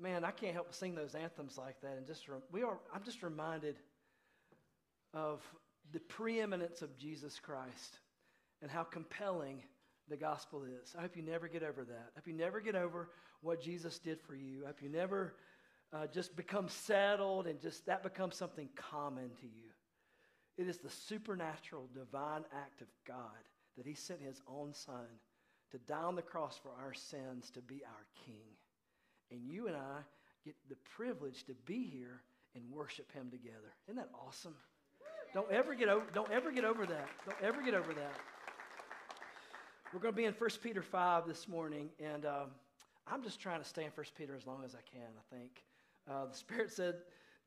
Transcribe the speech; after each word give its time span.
man, 0.00 0.24
I 0.24 0.30
can't 0.30 0.54
help 0.54 0.66
but 0.66 0.74
sing 0.74 0.94
those 0.94 1.14
anthems 1.14 1.58
like 1.58 1.80
that. 1.82 1.96
And 1.96 2.06
just 2.06 2.26
we 2.50 2.62
are, 2.62 2.78
I'm 2.94 3.02
just 3.04 3.22
reminded 3.22 3.76
of 5.12 5.40
the 5.92 6.00
preeminence 6.00 6.82
of 6.82 6.96
Jesus 6.96 7.38
Christ 7.38 7.98
and 8.62 8.70
how 8.70 8.82
compelling 8.82 9.62
the 10.08 10.16
gospel 10.16 10.64
is. 10.64 10.94
I 10.96 11.02
hope 11.02 11.16
you 11.16 11.22
never 11.22 11.48
get 11.48 11.62
over 11.62 11.84
that. 11.84 12.10
I 12.14 12.18
hope 12.18 12.26
you 12.26 12.34
never 12.34 12.60
get 12.60 12.74
over 12.74 13.10
what 13.42 13.62
Jesus 13.62 13.98
did 13.98 14.20
for 14.20 14.34
you. 14.34 14.64
I 14.64 14.68
hope 14.68 14.82
you 14.82 14.88
never 14.88 15.34
uh, 15.92 16.06
just 16.06 16.36
become 16.36 16.68
settled 16.68 17.46
and 17.46 17.60
just 17.60 17.86
that 17.86 18.02
becomes 18.02 18.36
something 18.36 18.68
common 18.76 19.30
to 19.40 19.46
you. 19.46 19.70
It 20.58 20.68
is 20.68 20.78
the 20.78 20.90
supernatural, 20.90 21.88
divine 21.94 22.44
act 22.54 22.82
of 22.82 22.88
God 23.06 23.18
that 23.76 23.86
He 23.86 23.94
sent 23.94 24.20
His 24.20 24.42
own 24.46 24.74
Son 24.74 25.06
to 25.70 25.78
die 25.78 26.02
on 26.02 26.16
the 26.16 26.22
cross 26.22 26.58
for 26.62 26.70
our 26.82 26.92
sins 26.92 27.50
to 27.52 27.60
be 27.60 27.82
our 27.84 28.06
King. 28.26 28.56
And 29.30 29.40
you 29.44 29.66
and 29.68 29.76
I 29.76 29.98
get 30.44 30.54
the 30.68 30.76
privilege 30.96 31.44
to 31.44 31.54
be 31.66 31.84
here 31.84 32.22
and 32.54 32.64
worship 32.70 33.12
Him 33.12 33.30
together. 33.30 33.72
Isn't 33.86 33.96
that 33.96 34.10
awesome? 34.26 34.54
Don't 35.32 35.50
ever 35.50 35.74
get 35.74 35.88
over, 35.88 36.04
don't 36.12 36.30
ever 36.30 36.50
get 36.50 36.64
over 36.64 36.86
that. 36.86 37.08
Don't 37.24 37.40
ever 37.42 37.62
get 37.62 37.74
over 37.74 37.94
that. 37.94 38.16
We're 39.92 40.00
going 40.00 40.14
to 40.14 40.16
be 40.16 40.24
in 40.24 40.34
1 40.34 40.50
Peter 40.62 40.82
5 40.82 41.26
this 41.26 41.48
morning, 41.48 41.88
and 41.98 42.24
um, 42.24 42.50
I'm 43.06 43.22
just 43.22 43.40
trying 43.40 43.60
to 43.60 43.68
stay 43.68 43.84
in 43.84 43.90
1 43.94 44.06
Peter 44.16 44.36
as 44.36 44.46
long 44.46 44.62
as 44.64 44.74
I 44.74 44.82
can, 44.90 45.02
I 45.02 45.34
think. 45.34 45.50
Uh, 46.08 46.26
the 46.26 46.36
Spirit 46.36 46.72
said, 46.72 46.96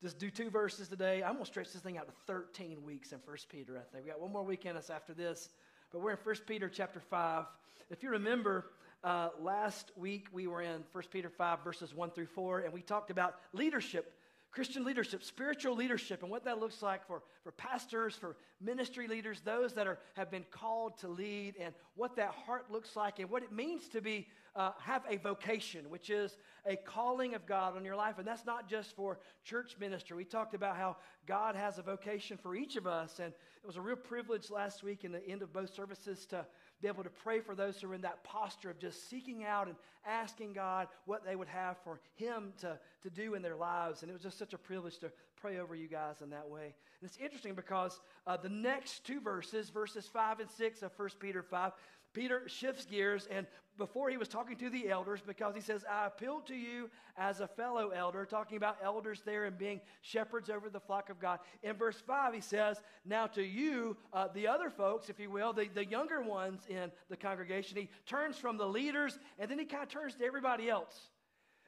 just 0.01 0.19
do 0.19 0.29
two 0.29 0.49
verses 0.49 0.89
today. 0.89 1.23
I'm 1.23 1.33
going 1.33 1.45
to 1.45 1.49
stretch 1.49 1.71
this 1.71 1.81
thing 1.81 1.97
out 1.97 2.07
to 2.07 2.13
13 2.27 2.83
weeks 2.83 3.13
in 3.13 3.19
1 3.25 3.37
Peter, 3.49 3.77
I 3.77 3.89
think. 3.93 4.05
We 4.05 4.11
got 4.11 4.19
one 4.19 4.33
more 4.33 4.43
week 4.43 4.65
in 4.65 4.75
us 4.75 4.89
after 4.89 5.13
this, 5.13 5.49
but 5.91 6.01
we're 6.01 6.11
in 6.11 6.17
1 6.21 6.35
Peter 6.45 6.67
chapter 6.67 6.99
5. 6.99 7.45
If 7.89 8.03
you 8.03 8.09
remember, 8.09 8.65
uh, 9.03 9.29
last 9.41 9.91
week 9.95 10.27
we 10.31 10.47
were 10.47 10.61
in 10.61 10.83
1 10.91 11.03
Peter 11.11 11.29
5, 11.29 11.63
verses 11.63 11.93
1 11.93 12.11
through 12.11 12.27
4, 12.27 12.59
and 12.59 12.73
we 12.73 12.81
talked 12.81 13.11
about 13.11 13.35
leadership 13.53 14.13
Christian 14.53 14.85
leadership, 14.85 15.23
spiritual 15.23 15.75
leadership, 15.75 16.21
and 16.21 16.29
what 16.29 16.45
that 16.45 16.59
looks 16.59 16.83
like 16.83 17.07
for, 17.07 17.23
for 17.43 17.51
pastors, 17.51 18.15
for 18.15 18.35
ministry 18.61 19.07
leaders, 19.07 19.41
those 19.41 19.73
that 19.73 19.87
are, 19.87 19.97
have 20.13 20.29
been 20.29 20.45
called 20.51 20.95
to 20.99 21.07
lead, 21.07 21.55
and 21.59 21.73
what 21.95 22.15
that 22.17 22.29
heart 22.29 22.71
looks 22.71 22.95
like, 22.95 23.17
and 23.17 23.31
what 23.31 23.41
it 23.41 23.51
means 23.51 23.89
to 23.89 23.99
be 23.99 24.27
uh, 24.55 24.69
have 24.79 25.01
a 25.09 25.17
vocation, 25.17 25.89
which 25.89 26.11
is 26.11 26.37
a 26.67 26.75
calling 26.75 27.33
of 27.33 27.47
God 27.47 27.75
on 27.75 27.83
your 27.83 27.95
life. 27.95 28.19
And 28.19 28.27
that's 28.27 28.45
not 28.45 28.69
just 28.69 28.95
for 28.95 29.17
church 29.43 29.75
ministry. 29.79 30.15
We 30.15 30.23
talked 30.23 30.53
about 30.53 30.77
how 30.77 30.97
God 31.25 31.55
has 31.55 31.79
a 31.79 31.81
vocation 31.81 32.37
for 32.37 32.55
each 32.55 32.75
of 32.75 32.85
us, 32.85 33.17
and 33.17 33.33
it 33.33 33.65
was 33.65 33.77
a 33.77 33.81
real 33.81 33.95
privilege 33.95 34.51
last 34.51 34.83
week 34.83 35.03
in 35.03 35.11
the 35.11 35.27
end 35.27 35.41
of 35.41 35.51
both 35.51 35.73
services 35.73 36.27
to 36.27 36.45
be 36.83 36.89
able 36.89 37.03
to 37.03 37.09
pray 37.09 37.39
for 37.39 37.55
those 37.55 37.79
who 37.79 37.89
are 37.89 37.95
in 37.95 38.01
that 38.01 38.23
posture 38.25 38.69
of 38.69 38.77
just 38.77 39.09
seeking 39.09 39.45
out 39.45 39.67
and 39.67 39.75
asking 40.05 40.51
God 40.51 40.89
what 41.05 41.25
they 41.25 41.35
would 41.35 41.47
have 41.47 41.77
for 41.81 42.01
Him 42.15 42.51
to, 42.59 42.77
to 43.03 43.09
do 43.09 43.35
in 43.35 43.41
their 43.41 43.55
lives. 43.55 44.01
And 44.01 44.09
it 44.09 44.13
was 44.13 44.21
just 44.21 44.37
such 44.37 44.53
a 44.53 44.57
privilege 44.57 44.97
to 44.97 45.11
pray 45.37 45.59
over 45.59 45.75
you 45.75 45.87
guys 45.87 46.21
in 46.21 46.29
that 46.31 46.49
way. 46.49 46.75
And 47.01 47.09
it's 47.09 47.17
interesting 47.17 47.53
because 47.53 48.01
uh, 48.27 48.35
the 48.35 48.49
next 48.49 49.05
two 49.05 49.21
verses, 49.21 49.69
verses 49.69 50.07
5 50.11 50.41
and 50.41 50.51
6 50.51 50.83
of 50.83 50.91
1 50.97 51.09
Peter 51.21 51.41
5, 51.41 51.71
Peter 52.13 52.43
shifts 52.47 52.85
gears, 52.85 53.27
and 53.31 53.47
before 53.77 54.09
he 54.09 54.17
was 54.17 54.27
talking 54.27 54.55
to 54.57 54.69
the 54.69 54.89
elders, 54.89 55.21
because 55.25 55.55
he 55.55 55.61
says, 55.61 55.83
I 55.89 56.05
appeal 56.05 56.41
to 56.41 56.53
you 56.53 56.89
as 57.17 57.39
a 57.39 57.47
fellow 57.47 57.89
elder, 57.89 58.25
talking 58.25 58.57
about 58.57 58.77
elders 58.83 59.23
there 59.25 59.45
and 59.45 59.57
being 59.57 59.81
shepherds 60.01 60.49
over 60.49 60.69
the 60.69 60.79
flock 60.79 61.09
of 61.09 61.19
God. 61.19 61.39
In 61.63 61.75
verse 61.75 62.01
5, 62.05 62.33
he 62.33 62.41
says, 62.41 62.81
Now 63.03 63.25
to 63.27 63.41
you, 63.41 63.97
uh, 64.13 64.27
the 64.33 64.47
other 64.47 64.69
folks, 64.69 65.09
if 65.09 65.19
you 65.19 65.31
will, 65.31 65.53
the, 65.53 65.67
the 65.73 65.85
younger 65.85 66.21
ones 66.21 66.61
in 66.69 66.91
the 67.09 67.17
congregation, 67.17 67.77
he 67.77 67.89
turns 68.05 68.37
from 68.37 68.57
the 68.57 68.67
leaders, 68.67 69.17
and 69.39 69.49
then 69.49 69.57
he 69.57 69.65
kind 69.65 69.83
of 69.83 69.89
turns 69.89 70.15
to 70.15 70.25
everybody 70.25 70.69
else. 70.69 71.09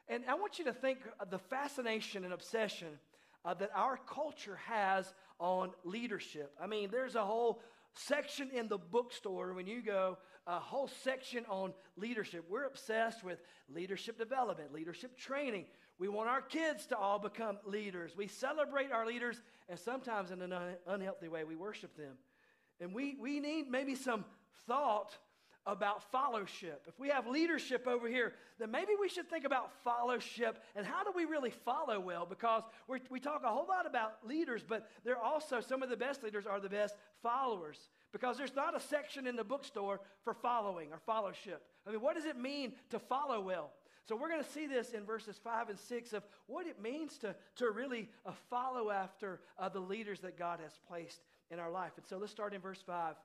And 0.08 0.22
I 0.28 0.34
want 0.34 0.58
you 0.60 0.64
to 0.66 0.72
think 0.72 0.98
of 1.18 1.30
the 1.30 1.38
fascination 1.38 2.24
and 2.24 2.32
obsession 2.32 3.00
uh, 3.44 3.54
that 3.54 3.70
our 3.74 3.98
culture 4.08 4.58
has 4.66 5.12
on 5.40 5.70
leadership. 5.84 6.52
I 6.60 6.66
mean, 6.68 6.90
there's 6.90 7.16
a 7.16 7.24
whole 7.24 7.60
section 7.94 8.50
in 8.50 8.68
the 8.68 8.78
bookstore 8.78 9.54
when 9.54 9.66
you 9.66 9.82
go 9.82 10.18
a 10.46 10.58
whole 10.58 10.88
section 11.02 11.44
on 11.48 11.72
leadership. 11.96 12.44
We're 12.48 12.64
obsessed 12.66 13.24
with 13.24 13.40
leadership 13.68 14.18
development, 14.18 14.72
leadership 14.72 15.16
training. 15.18 15.64
We 15.98 16.08
want 16.08 16.28
our 16.28 16.42
kids 16.42 16.86
to 16.86 16.96
all 16.96 17.18
become 17.18 17.58
leaders. 17.64 18.16
We 18.16 18.28
celebrate 18.28 18.92
our 18.92 19.06
leaders, 19.06 19.40
and 19.68 19.78
sometimes 19.78 20.30
in 20.30 20.42
an 20.42 20.52
un- 20.52 20.76
unhealthy 20.86 21.28
way, 21.28 21.44
we 21.44 21.56
worship 21.56 21.96
them. 21.96 22.14
And 22.80 22.94
we, 22.94 23.16
we 23.20 23.40
need 23.40 23.68
maybe 23.68 23.94
some 23.94 24.24
thought 24.66 25.16
about 25.66 26.10
fellowship. 26.12 26.82
If 26.86 26.98
we 27.00 27.08
have 27.08 27.26
leadership 27.26 27.88
over 27.88 28.08
here, 28.08 28.34
then 28.58 28.70
maybe 28.70 28.92
we 29.00 29.08
should 29.08 29.28
think 29.28 29.44
about 29.44 29.72
fellowship 29.82 30.62
and 30.76 30.86
how 30.86 31.02
do 31.02 31.10
we 31.14 31.24
really 31.24 31.50
follow 31.50 31.98
well? 31.98 32.24
Because 32.24 32.62
we 32.86 33.18
talk 33.18 33.42
a 33.44 33.48
whole 33.48 33.66
lot 33.66 33.84
about 33.84 34.18
leaders, 34.24 34.62
but 34.66 34.88
they're 35.04 35.20
also 35.20 35.60
some 35.60 35.82
of 35.82 35.90
the 35.90 35.96
best 35.96 36.22
leaders 36.22 36.46
are 36.46 36.60
the 36.60 36.68
best 36.68 36.94
followers. 37.20 37.88
Because 38.16 38.38
there's 38.38 38.56
not 38.56 38.74
a 38.74 38.80
section 38.80 39.26
in 39.26 39.36
the 39.36 39.44
bookstore 39.44 40.00
for 40.24 40.32
following 40.32 40.90
or 40.90 40.98
fellowship. 41.04 41.62
I 41.86 41.90
mean, 41.90 42.00
what 42.00 42.14
does 42.14 42.24
it 42.24 42.38
mean 42.38 42.72
to 42.88 42.98
follow 42.98 43.42
well? 43.42 43.72
So 44.08 44.16
we're 44.16 44.30
going 44.30 44.42
to 44.42 44.50
see 44.50 44.66
this 44.66 44.92
in 44.92 45.04
verses 45.04 45.38
5 45.44 45.68
and 45.68 45.78
6 45.78 46.14
of 46.14 46.22
what 46.46 46.66
it 46.66 46.80
means 46.80 47.18
to, 47.18 47.34
to 47.56 47.70
really 47.70 48.08
uh, 48.24 48.32
follow 48.48 48.90
after 48.90 49.42
uh, 49.58 49.68
the 49.68 49.80
leaders 49.80 50.20
that 50.20 50.38
God 50.38 50.60
has 50.62 50.72
placed 50.88 51.20
in 51.50 51.58
our 51.58 51.70
life. 51.70 51.92
And 51.98 52.06
so 52.06 52.16
let's 52.16 52.32
start 52.32 52.54
in 52.54 52.62
verse 52.62 52.82
5. 52.86 53.16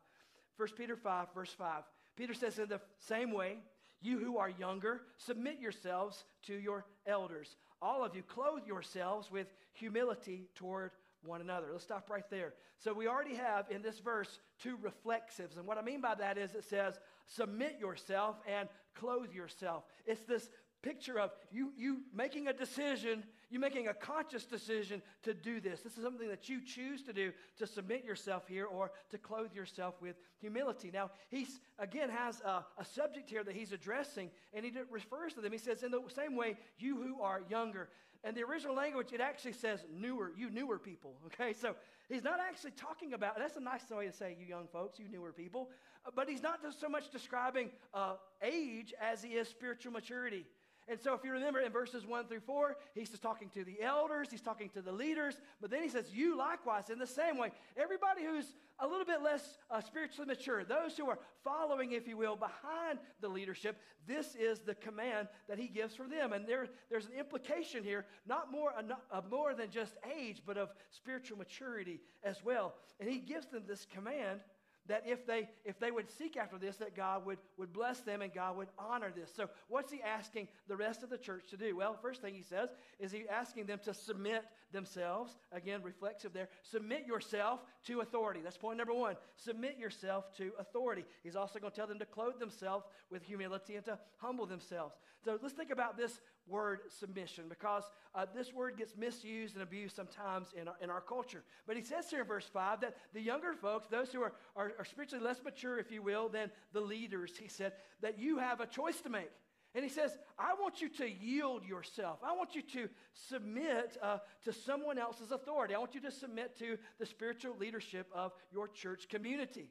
1 0.58 0.70
Peter 0.76 0.98
5, 0.98 1.28
verse 1.34 1.54
5. 1.58 1.84
Peter 2.18 2.34
says, 2.34 2.60
In 2.60 2.68
the 2.68 2.82
same 3.00 3.32
way, 3.32 3.60
you 4.02 4.20
who 4.20 4.40
are 4.40 4.50
younger, 4.50 5.04
submit 5.16 5.62
yourselves 5.62 6.26
to 6.48 6.54
your 6.54 6.84
elders. 7.08 7.56
All 7.82 8.04
of 8.04 8.14
you, 8.14 8.24
clothe 8.24 8.68
yourselves 8.68 9.32
with 9.32 9.48
humility 9.72 10.50
toward 10.54 10.92
one 11.24 11.42
another. 11.42 11.68
Let's 11.72 11.84
stop 11.84 12.10
right 12.10 12.30
there. 12.30 12.54
So 12.78 12.94
we 12.94 13.08
already 13.08 13.36
have 13.36 13.66
in 13.70 13.82
this 13.82 14.00
verse 14.00 14.40
two 14.62 14.78
reflexives. 14.78 15.58
And 15.58 15.66
what 15.66 15.78
I 15.78 15.82
mean 15.82 16.02
by 16.02 16.16
that 16.16 16.38
is 16.38 16.56
it 16.56 16.64
says, 16.64 17.00
submit 17.28 17.78
yourself 17.80 18.38
and 18.48 18.68
clothe 18.96 19.32
yourself. 19.32 19.84
It's 20.06 20.22
this 20.22 20.50
picture 20.82 21.20
of 21.20 21.32
you, 21.52 21.72
you 21.78 22.00
making 22.14 22.48
a 22.48 22.54
decision, 22.54 23.24
you 23.50 23.60
making 23.60 23.88
a 23.88 23.94
conscious 23.94 24.46
decision 24.46 25.02
to 25.24 25.34
do 25.34 25.60
this. 25.60 25.82
This 25.82 25.98
is 25.98 26.04
something 26.04 26.28
that 26.30 26.50
you 26.50 26.62
choose 26.64 27.04
to 27.04 27.14
do 27.14 27.32
to 27.58 27.68
submit 27.68 28.04
yourself 28.04 28.48
here 28.48 28.66
or 28.66 28.92
to 29.12 29.18
clothe 29.18 29.54
yourself 29.54 29.96
with 30.02 30.16
humility. 30.40 30.90
Now, 30.92 31.12
he's 31.30 31.60
again 31.78 32.10
has 32.10 32.42
a, 32.42 32.66
a 32.78 32.86
subject 32.86 33.30
here 33.30 33.44
that 33.44 33.56
he's 33.56 33.72
addressing, 33.72 34.32
and 34.54 34.66
he 34.66 34.72
refers 34.90 35.34
to 35.34 35.42
them. 35.42 35.52
He 35.52 35.58
says, 35.58 35.84
In 35.84 35.92
the 35.92 36.02
same 36.14 36.36
way, 36.36 36.58
you 36.78 36.98
who 36.98 37.22
are 37.22 37.42
younger. 37.50 37.90
And 38.24 38.38
the 38.38 38.44
original 38.44 38.76
language, 38.76 39.14
it 39.14 39.22
actually 39.22 39.54
says 39.54 39.84
newer, 39.92 40.32
you 40.38 40.50
newer 40.50 40.78
people, 40.78 41.16
okay? 41.28 41.54
So 41.54 41.76
he's 42.10 42.24
not 42.24 42.40
actually 42.40 42.72
talking 42.72 43.14
about, 43.14 43.38
that's 43.38 43.58
a 43.58 43.62
nice 43.62 43.90
way 43.90 44.08
to 44.08 44.14
say 44.14 44.36
you 44.40 44.46
young 44.46 44.68
folks, 44.68 45.00
you 45.00 45.08
newer 45.10 45.32
people, 45.32 45.70
uh, 46.06 46.12
but 46.16 46.30
he's 46.30 46.44
not 46.44 46.62
just 46.62 46.80
so 46.80 46.88
much 46.88 47.10
describing 47.10 47.72
uh, 47.94 48.14
age 48.42 48.94
as 49.02 49.24
he 49.24 49.30
is 49.30 49.48
spiritual 49.48 49.92
maturity. 49.92 50.46
And 50.88 51.00
so, 51.00 51.14
if 51.14 51.24
you 51.24 51.32
remember 51.32 51.60
in 51.60 51.72
verses 51.72 52.06
1 52.06 52.26
through 52.26 52.42
4, 52.42 52.76
he's 52.94 53.10
just 53.10 53.22
talking 53.22 53.50
to 53.54 53.64
the 53.64 53.82
elders, 53.82 54.28
he's 54.32 54.42
talking 54.42 54.70
to 54.70 54.82
the 54.82 54.92
leaders, 54.92 55.36
but 55.62 55.70
then 55.70 55.84
he 55.84 55.90
says, 55.90 56.06
You 56.12 56.38
likewise, 56.38 56.90
in 56.90 57.00
the 57.00 57.08
same 57.08 57.38
way, 57.38 57.52
everybody 57.78 58.24
who's 58.26 58.56
a 58.80 58.88
little 58.88 59.06
bit 59.06 59.22
less 59.22 59.58
uh, 59.70 59.80
spiritually 59.80 60.28
mature, 60.28 60.64
those 60.64 60.98
who 60.98 61.08
are 61.08 61.20
following, 61.44 61.92
if 61.92 62.08
you 62.08 62.18
will, 62.18 62.36
behind 62.36 63.00
the 63.22 63.28
leadership, 63.28 63.78
this 64.08 64.36
is 64.36 64.60
the 64.60 64.74
command 64.76 65.28
that 65.48 65.60
he 65.60 65.68
gives 65.68 65.96
for 65.96 66.08
them. 66.08 66.34
And 66.34 66.48
there, 66.48 66.68
there's 66.90 67.06
an 67.06 67.14
implication 67.14 67.84
here, 67.84 68.06
not 68.28 68.52
more, 68.52 68.74
uh, 68.78 69.22
more 69.30 69.54
than 69.54 69.70
just 69.70 69.96
age, 70.18 70.42
but 70.46 70.58
of 70.58 70.70
spiritual 70.90 71.38
maturity 71.38 72.02
as 72.24 72.44
well. 72.44 72.74
And 73.00 73.08
he 73.08 73.20
gives 73.20 73.48
them 73.48 73.64
this 73.68 73.86
command 73.86 74.42
that 74.88 75.04
if 75.06 75.26
they 75.26 75.50
if 75.64 75.80
they 75.80 75.92
would 75.92 76.10
seek 76.10 76.38
after 76.38 76.58
this 76.58 76.78
that 76.78 76.96
god 76.96 77.26
would 77.26 77.38
would 77.58 77.72
bless 77.72 78.02
them 78.02 78.22
and 78.22 78.34
god 78.34 78.58
would 78.58 78.70
honor 78.78 79.12
this. 79.16 79.32
So 79.36 79.50
what's 79.68 79.92
he 79.92 80.02
asking 80.02 80.48
the 80.68 80.76
rest 80.76 81.04
of 81.04 81.10
the 81.10 81.18
church 81.18 81.48
to 81.50 81.58
do? 81.58 81.76
Well 81.76 81.98
first 82.02 82.22
thing 82.22 82.34
he 82.34 82.44
says 82.44 82.70
is 83.00 83.12
he 83.12 83.26
asking 83.30 83.66
them 83.66 83.80
to 83.84 83.94
submit 83.94 84.44
themselves 84.72 85.36
again 85.52 85.82
reflexive 85.84 86.34
there 86.34 86.50
submit 86.64 87.06
yourself 87.06 87.62
to 87.86 88.02
authority 88.02 88.40
that's 88.44 88.58
point 88.58 88.78
number 88.78 88.94
one 88.94 89.16
submit 89.36 89.78
yourself 89.78 90.26
to 90.36 90.52
authority 90.60 91.06
he's 91.24 91.36
also 91.36 91.60
going 91.60 91.72
to 91.72 91.76
tell 91.76 91.88
them 91.88 92.00
to 92.00 92.06
clothe 92.06 92.40
themselves 92.40 92.86
with 93.10 93.24
humility 93.24 93.76
and 93.76 93.86
to 93.86 93.98
humble 94.18 94.46
themselves 94.46 94.96
so 95.24 95.38
let's 95.42 95.54
think 95.54 95.72
about 95.72 95.98
this 95.98 96.20
word 96.48 96.80
submission 96.90 97.46
because 97.48 97.84
uh, 98.16 98.26
this 98.36 98.54
word 98.54 98.78
gets 98.78 98.96
misused 98.98 99.56
and 99.56 99.64
abused 99.64 99.96
sometimes 99.96 100.50
in 100.60 100.68
our, 100.68 100.76
in 100.82 100.90
our 100.90 101.02
culture. 101.02 101.44
But 101.68 101.78
he 101.78 101.84
says 101.84 102.10
here 102.10 102.22
in 102.22 102.28
verse 102.28 102.50
5 102.52 102.82
that 102.82 102.98
the 103.14 103.22
younger 103.22 103.54
folks, 103.54 103.88
those 103.88 104.12
who 104.12 104.22
are, 104.22 104.34
are, 104.56 104.74
are 104.80 104.86
spiritually 104.86 105.24
less 105.24 105.42
mature, 105.44 105.80
if 105.80 105.92
you 105.92 106.02
will, 106.02 106.30
than 106.30 106.52
the 106.74 106.82
leaders, 106.82 107.34
he 107.40 107.48
said, 107.48 107.74
that 108.02 108.20
you 108.20 108.40
have 108.40 108.60
a 108.60 108.66
choice 108.66 109.00
to 109.02 109.10
make. 109.10 109.32
And 109.74 109.84
he 109.84 109.90
says, 109.90 110.18
I 110.38 110.54
want 110.60 110.82
you 110.82 110.90
to 110.90 111.10
yield 111.10 111.66
yourself. 111.66 112.20
I 112.24 112.36
want 112.36 112.56
you 112.56 112.62
to 112.74 112.90
submit 113.30 113.98
uh, 114.02 114.18
to 114.44 114.52
someone 114.52 114.98
else's 114.98 115.32
authority. 115.32 115.74
I 115.74 115.80
want 115.80 115.96
you 115.96 116.02
to 116.02 116.12
submit 116.12 116.58
to 116.60 116.78
the 117.00 117.06
spiritual 117.06 117.56
leadership 117.58 118.08
of 118.14 118.34
your 118.52 118.68
church 118.68 119.08
community. 119.08 119.70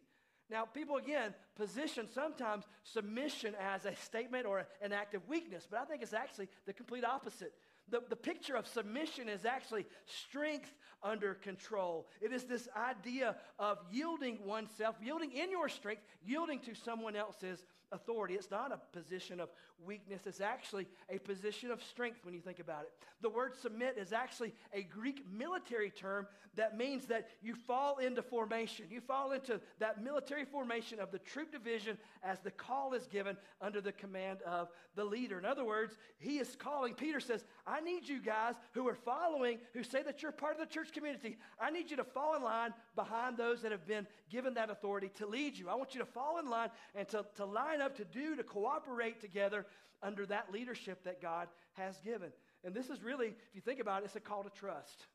Now, 0.50 0.64
people 0.64 0.97
again 0.97 1.35
position 1.55 2.08
sometimes 2.12 2.64
submission 2.82 3.55
as 3.61 3.85
a 3.85 3.94
statement 3.94 4.47
or 4.47 4.67
an 4.82 4.93
act 4.93 5.14
of 5.14 5.29
weakness, 5.29 5.69
but 5.70 5.79
I 5.81 5.85
think 5.85 6.03
it's 6.03 6.14
actually 6.14 6.49
the 6.67 6.73
complete 6.73 7.05
opposite. 7.05 7.53
The, 7.88 8.03
the 8.08 8.17
picture 8.17 8.56
of 8.56 8.67
submission 8.67 9.29
is 9.29 9.44
actually 9.44 9.87
strength 10.06 10.73
under 11.03 11.35
control. 11.35 12.08
It 12.20 12.32
is 12.32 12.44
this 12.44 12.69
idea 12.76 13.37
of 13.58 13.79
yielding 13.93 14.44
oneself, 14.44 14.96
yielding 15.03 15.32
in 15.32 15.50
your 15.50 15.69
strength, 15.69 16.03
yielding 16.25 16.61
to 16.61 16.75
someone 16.75 17.17
else's 17.17 17.64
authority. 17.93 18.35
It's 18.35 18.50
not 18.50 18.73
a 18.73 18.79
position 18.96 19.41
of 19.41 19.50
weakness, 19.85 20.27
is 20.27 20.41
actually 20.41 20.87
a 21.09 21.19
position 21.19 21.71
of 21.71 21.82
strength 21.82 22.25
when 22.25 22.35
you 22.35 22.41
think 22.41 22.59
about 22.59 22.82
it. 22.82 22.93
The 23.21 23.29
word 23.29 23.55
submit 23.55 23.97
is 23.99 24.12
actually 24.12 24.55
a 24.73 24.82
Greek 24.82 25.25
military 25.31 25.91
term 25.91 26.27
that 26.56 26.77
means 26.77 27.06
that 27.06 27.29
you 27.43 27.55
fall 27.55 27.99
into 27.99 28.23
formation. 28.23 28.87
You 28.91 29.00
fall 29.00 29.32
into 29.32 29.61
that 29.79 30.03
military 30.03 30.44
formation 30.44 30.99
of 30.99 31.12
the 31.12 31.19
troop 31.19 31.53
division 31.53 31.97
as 32.25 32.41
the 32.41 32.50
call 32.50 32.93
is 32.94 33.06
given 33.06 33.37
under 33.61 33.81
the 33.81 33.93
command 33.93 34.43
of 34.43 34.69
the 34.97 35.05
leader. 35.05 35.38
In 35.38 35.44
other 35.44 35.65
words, 35.65 35.97
he 36.19 36.38
is 36.38 36.56
calling. 36.56 36.94
Peter 36.94 37.21
says, 37.21 37.44
I 37.67 37.81
need 37.81 38.09
you 38.09 38.21
guys 38.21 38.55
who 38.73 38.88
are 38.88 38.94
following, 38.94 39.59
who 39.75 39.85
say 39.85 40.03
that 40.03 40.23
you're 40.23 40.32
part 40.32 40.55
of 40.55 40.61
the 40.61 40.73
church 40.73 40.93
community, 40.93 41.38
I 41.61 41.71
need 41.71 41.91
you 41.91 41.97
to 41.99 42.05
fall 42.05 42.35
in 42.37 42.43
line 42.43 42.75
behind 42.97 43.37
those 43.37 43.62
that 43.62 43.71
have 43.71 43.87
been 43.87 44.06
given 44.29 44.55
that 44.55 44.71
authority 44.71 45.11
to 45.19 45.27
lead 45.27 45.56
you. 45.56 45.69
I 45.69 45.75
want 45.75 45.94
you 45.94 46.00
to 46.00 46.06
fall 46.06 46.38
in 46.38 46.50
line 46.50 46.71
and 46.94 47.09
to, 47.11 47.25
to 47.37 47.44
line 47.44 47.81
up, 47.81 47.97
to 47.97 48.05
do, 48.05 48.35
to 48.37 48.43
cooperate 48.43 49.21
together 49.21 49.67
under 50.02 50.26
that 50.26 50.52
leadership 50.52 51.05
that 51.05 51.20
God 51.20 51.49
has 51.72 51.99
given. 52.00 52.31
And 52.64 52.75
this 52.75 52.90
is 52.90 53.02
really, 53.02 53.28
if 53.28 53.55
you 53.55 53.61
think 53.61 53.81
about 53.81 54.02
it, 54.02 54.06
it's 54.06 54.17
a 54.17 54.20
call 54.20 54.43
to 54.43 54.50
trust. 54.50 55.06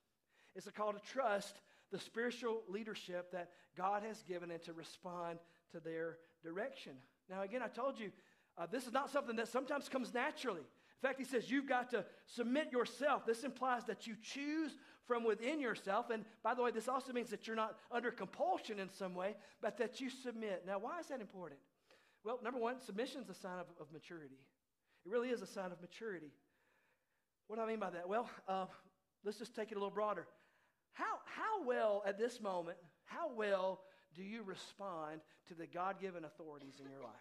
It's 0.56 0.68
a 0.68 0.72
call 0.72 0.94
to 0.94 1.00
trust 1.00 1.56
the 1.92 2.00
spiritual 2.00 2.62
leadership 2.68 3.32
that 3.32 3.50
God 3.78 4.04
has 4.04 4.22
given 4.24 4.52
and 4.52 4.62
to 4.64 4.74
respond 4.74 5.40
to 5.72 5.80
their 5.80 6.18
direction. 6.44 6.94
Now, 7.30 7.42
again, 7.42 7.62
I 7.62 7.68
told 7.68 8.00
you, 8.00 8.12
uh, 8.58 8.68
this 8.72 8.88
is 8.88 8.94
not 8.94 9.10
something 9.10 9.36
that 9.36 9.48
sometimes 9.48 9.90
comes 9.90 10.14
naturally. 10.14 10.62
In 10.62 11.08
fact, 11.08 11.20
he 11.20 11.26
says 11.26 11.52
you've 11.52 11.68
got 11.68 11.90
to 11.92 12.06
submit 12.26 12.72
yourself. 12.72 13.26
This 13.26 13.44
implies 13.44 13.84
that 13.86 14.08
you 14.08 14.16
choose 14.22 14.72
from 15.06 15.24
within 15.24 15.60
yourself. 15.60 16.10
And 16.10 16.26
by 16.42 16.54
the 16.54 16.64
way, 16.64 16.72
this 16.72 16.88
also 16.88 17.14
means 17.14 17.30
that 17.30 17.46
you're 17.46 17.56
not 17.56 17.78
under 17.92 18.12
compulsion 18.12 18.80
in 18.80 18.90
some 18.90 19.14
way, 19.14 19.36
but 19.62 19.78
that 19.78 20.00
you 20.00 20.10
submit. 20.10 20.64
Now, 20.66 20.80
why 20.80 21.00
is 21.00 21.08
that 21.08 21.22
important? 21.22 21.60
Well, 22.26 22.40
number 22.44 22.60
one, 22.60 22.82
submission 22.82 23.22
is 23.22 23.30
a 23.30 23.36
sign 23.36 23.60
of, 23.60 23.68
of 23.80 23.94
maturity. 23.94 24.40
It 25.06 25.12
really 25.12 25.30
is 25.30 25.44
a 25.44 25.48
sign 25.48 25.72
of 25.72 25.80
maturity. 25.80 26.32
What 27.48 27.58
do 27.58 27.62
I 27.62 27.68
mean 27.68 27.80
by 27.80 27.92
that? 27.92 28.10
Well, 28.10 28.28
uh, 28.48 28.66
let's 29.24 29.38
just 29.38 29.56
take 29.56 29.72
it 29.72 29.76
a 29.76 29.78
little 29.78 29.92
broader. 29.92 30.26
How, 30.94 31.20
how 31.26 31.64
well, 31.64 32.02
at 32.08 32.18
this 32.18 32.42
moment, 32.42 32.78
how 33.04 33.32
well 33.32 33.82
do 34.16 34.24
you 34.24 34.42
respond 34.42 35.22
to 35.50 35.54
the 35.54 35.68
God 35.68 36.02
given 36.02 36.26
authorities 36.26 36.82
in 36.84 36.90
your 36.90 37.02
life? 37.02 37.14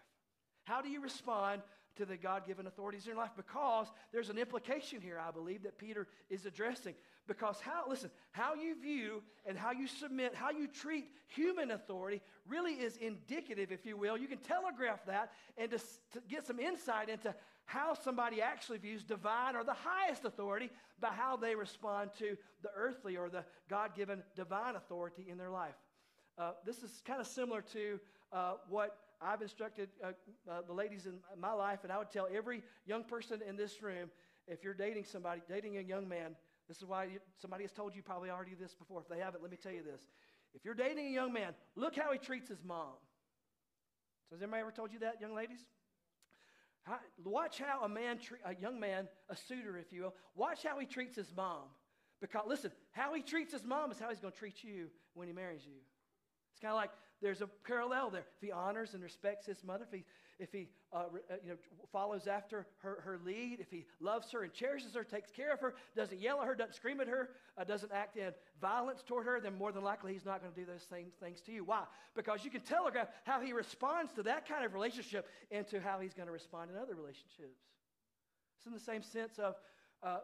How 0.63 0.81
do 0.81 0.89
you 0.89 1.01
respond 1.01 1.61
to 1.97 2.05
the 2.05 2.17
God 2.17 2.45
given 2.45 2.67
authorities 2.67 3.03
in 3.03 3.09
your 3.09 3.17
life? 3.17 3.31
Because 3.35 3.87
there's 4.11 4.29
an 4.29 4.37
implication 4.37 5.01
here, 5.01 5.19
I 5.19 5.31
believe, 5.31 5.63
that 5.63 5.77
Peter 5.77 6.07
is 6.29 6.45
addressing. 6.45 6.95
Because 7.27 7.59
how, 7.59 7.83
listen, 7.89 8.11
how 8.31 8.53
you 8.53 8.79
view 8.79 9.23
and 9.45 9.57
how 9.57 9.71
you 9.71 9.87
submit, 9.87 10.35
how 10.35 10.51
you 10.51 10.67
treat 10.67 11.07
human 11.27 11.71
authority 11.71 12.21
really 12.47 12.73
is 12.73 12.97
indicative, 12.97 13.71
if 13.71 13.85
you 13.85 13.97
will. 13.97 14.17
You 14.17 14.27
can 14.27 14.37
telegraph 14.37 15.05
that 15.07 15.31
and 15.57 15.71
to, 15.71 15.77
to 15.77 16.21
get 16.29 16.45
some 16.45 16.59
insight 16.59 17.09
into 17.09 17.33
how 17.65 17.95
somebody 17.95 18.41
actually 18.41 18.77
views 18.77 19.03
divine 19.03 19.55
or 19.55 19.63
the 19.63 19.73
highest 19.73 20.23
authority 20.23 20.69
by 20.99 21.09
how 21.09 21.35
they 21.35 21.55
respond 21.55 22.11
to 22.19 22.37
the 22.61 22.69
earthly 22.75 23.17
or 23.17 23.29
the 23.29 23.43
God 23.69 23.95
given 23.95 24.21
divine 24.35 24.75
authority 24.75 25.25
in 25.29 25.37
their 25.37 25.49
life. 25.49 25.75
Uh, 26.37 26.51
this 26.65 26.83
is 26.83 27.01
kind 27.05 27.19
of 27.19 27.27
similar 27.27 27.61
to 27.61 27.99
uh, 28.31 28.53
what 28.69 28.97
I've 29.21 29.41
instructed 29.41 29.89
uh, 30.03 30.11
uh, 30.49 30.61
the 30.67 30.73
ladies 30.73 31.05
in 31.05 31.19
my 31.39 31.53
life, 31.53 31.79
and 31.83 31.91
I 31.91 31.97
would 31.97 32.11
tell 32.11 32.27
every 32.33 32.63
young 32.85 33.03
person 33.03 33.41
in 33.47 33.55
this 33.55 33.81
room 33.81 34.09
if 34.47 34.63
you're 34.63 34.73
dating 34.73 35.05
somebody, 35.05 35.41
dating 35.49 35.77
a 35.77 35.81
young 35.81 36.07
man, 36.07 36.35
this 36.67 36.77
is 36.77 36.85
why 36.85 37.05
you, 37.05 37.19
somebody 37.39 37.63
has 37.63 37.71
told 37.71 37.95
you 37.95 38.01
probably 38.01 38.29
already 38.29 38.55
this 38.59 38.73
before. 38.73 39.01
If 39.01 39.07
they 39.07 39.19
haven't, 39.19 39.41
let 39.41 39.51
me 39.51 39.57
tell 39.57 39.71
you 39.71 39.83
this. 39.83 40.01
If 40.53 40.63
you're 40.63 40.73
dating 40.73 41.07
a 41.07 41.11
young 41.11 41.33
man, 41.33 41.53
look 41.75 41.95
how 41.95 42.11
he 42.11 42.17
treats 42.17 42.49
his 42.49 42.63
mom. 42.63 42.93
So 44.29 44.35
has 44.35 44.41
anybody 44.41 44.61
ever 44.61 44.71
told 44.71 44.91
you 44.93 44.99
that, 44.99 45.21
young 45.21 45.35
ladies? 45.35 45.59
How, 46.83 46.99
watch 47.23 47.59
how 47.59 47.83
a 47.83 47.89
man, 47.89 48.19
tre- 48.19 48.37
a 48.45 48.55
young 48.55 48.79
man, 48.79 49.07
a 49.29 49.35
suitor, 49.35 49.77
if 49.77 49.91
you 49.91 50.03
will, 50.03 50.15
watch 50.35 50.63
how 50.63 50.79
he 50.79 50.85
treats 50.85 51.15
his 51.15 51.31
mom. 51.35 51.63
Because 52.21 52.43
listen, 52.47 52.71
how 52.91 53.13
he 53.13 53.21
treats 53.21 53.53
his 53.53 53.63
mom 53.63 53.91
is 53.91 53.99
how 53.99 54.09
he's 54.09 54.19
going 54.19 54.33
to 54.33 54.37
treat 54.37 54.63
you 54.63 54.87
when 55.13 55.27
he 55.27 55.33
marries 55.33 55.65
you. 55.65 55.81
It's 56.55 56.61
kind 56.61 56.71
of 56.71 56.77
like 56.77 56.91
there's 57.21 57.41
a 57.41 57.47
parallel 57.67 58.11
there. 58.11 58.23
If 58.37 58.41
he 58.41 58.49
honors 58.49 58.93
and 58.93 59.03
respects 59.03 59.45
his 59.45 59.61
mother, 59.61 59.83
if 59.83 59.91
he, 59.91 60.05
if 60.39 60.53
he 60.53 60.69
uh, 60.93 60.99
uh, 61.29 61.35
you 61.43 61.49
know, 61.49 61.55
follows 61.91 62.27
after 62.27 62.65
her, 62.77 62.99
her 63.03 63.19
lead, 63.25 63.57
if 63.59 63.69
he 63.69 63.85
loves 63.99 64.31
her 64.31 64.43
and 64.43 64.53
cherishes 64.53 64.95
her, 64.95 65.03
takes 65.03 65.31
care 65.31 65.51
of 65.51 65.59
her, 65.59 65.73
doesn't 65.97 66.21
yell 66.21 66.39
at 66.39 66.47
her, 66.47 66.55
doesn't 66.55 66.75
scream 66.75 67.01
at 67.01 67.09
her, 67.09 67.31
uh, 67.57 67.65
doesn't 67.65 67.91
act 67.91 68.15
in 68.15 68.31
violence 68.61 69.03
toward 69.05 69.25
her, 69.25 69.41
then 69.41 69.57
more 69.57 69.73
than 69.73 69.83
likely 69.83 70.13
he's 70.13 70.23
not 70.23 70.41
going 70.41 70.53
to 70.53 70.57
do 70.57 70.65
those 70.65 70.85
same 70.89 71.07
things 71.19 71.41
to 71.41 71.51
you. 71.51 71.65
Why? 71.65 71.83
Because 72.15 72.45
you 72.45 72.51
can 72.51 72.61
telegraph 72.61 73.09
how 73.25 73.41
he 73.41 73.51
responds 73.51 74.13
to 74.13 74.23
that 74.23 74.47
kind 74.47 74.63
of 74.63 74.73
relationship 74.73 75.27
into 75.51 75.81
how 75.81 75.99
he's 75.99 76.13
going 76.13 76.27
to 76.27 76.33
respond 76.33 76.71
in 76.71 76.77
other 76.77 76.95
relationships. 76.95 77.59
It's 78.59 78.65
in 78.65 78.71
the 78.71 78.79
same 78.79 79.03
sense 79.03 79.39
of, 79.39 79.55
uh, 80.01 80.19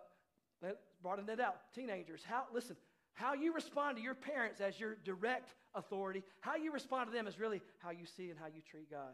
broaden 1.02 1.28
it 1.28 1.42
out, 1.42 1.56
teenagers. 1.76 2.22
How, 2.24 2.44
listen, 2.54 2.78
how 3.14 3.34
you 3.34 3.54
respond 3.54 3.98
to 3.98 4.04
your 4.04 4.16
parents 4.16 4.62
as 4.62 4.80
your 4.80 4.96
direct 5.04 5.54
authority, 5.76 6.24
how 6.40 6.56
you 6.56 6.72
respond 6.72 7.10
to 7.10 7.16
them 7.16 7.28
is 7.28 7.40
really 7.40 7.62
how 7.80 7.92
you 7.92 8.06
see 8.06 8.30
and 8.30 8.40
how 8.40 8.48
you 8.48 8.62
treat 8.70 8.90
God. 8.90 9.14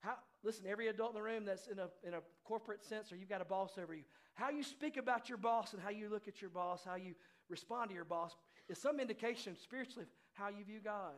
How, 0.00 0.14
listen, 0.42 0.64
every 0.68 0.88
adult 0.88 1.10
in 1.10 1.14
the 1.14 1.22
room 1.22 1.44
that's 1.44 1.68
in 1.68 1.78
a, 1.78 1.88
in 2.06 2.14
a 2.14 2.20
corporate 2.44 2.84
sense 2.84 3.12
or 3.12 3.16
you've 3.16 3.28
got 3.28 3.40
a 3.40 3.44
boss 3.44 3.78
over 3.80 3.94
you, 3.94 4.02
how 4.34 4.50
you 4.50 4.62
speak 4.62 4.96
about 4.96 5.28
your 5.28 5.38
boss 5.38 5.72
and 5.72 5.82
how 5.82 5.90
you 5.90 6.08
look 6.08 6.26
at 6.26 6.40
your 6.40 6.50
boss, 6.50 6.82
how 6.84 6.96
you 6.96 7.14
respond 7.48 7.90
to 7.90 7.94
your 7.94 8.04
boss 8.04 8.34
is 8.68 8.78
some 8.78 8.98
indication 8.98 9.56
spiritually 9.56 10.04
of 10.04 10.08
how 10.32 10.48
you 10.48 10.64
view 10.64 10.80
God. 10.82 11.12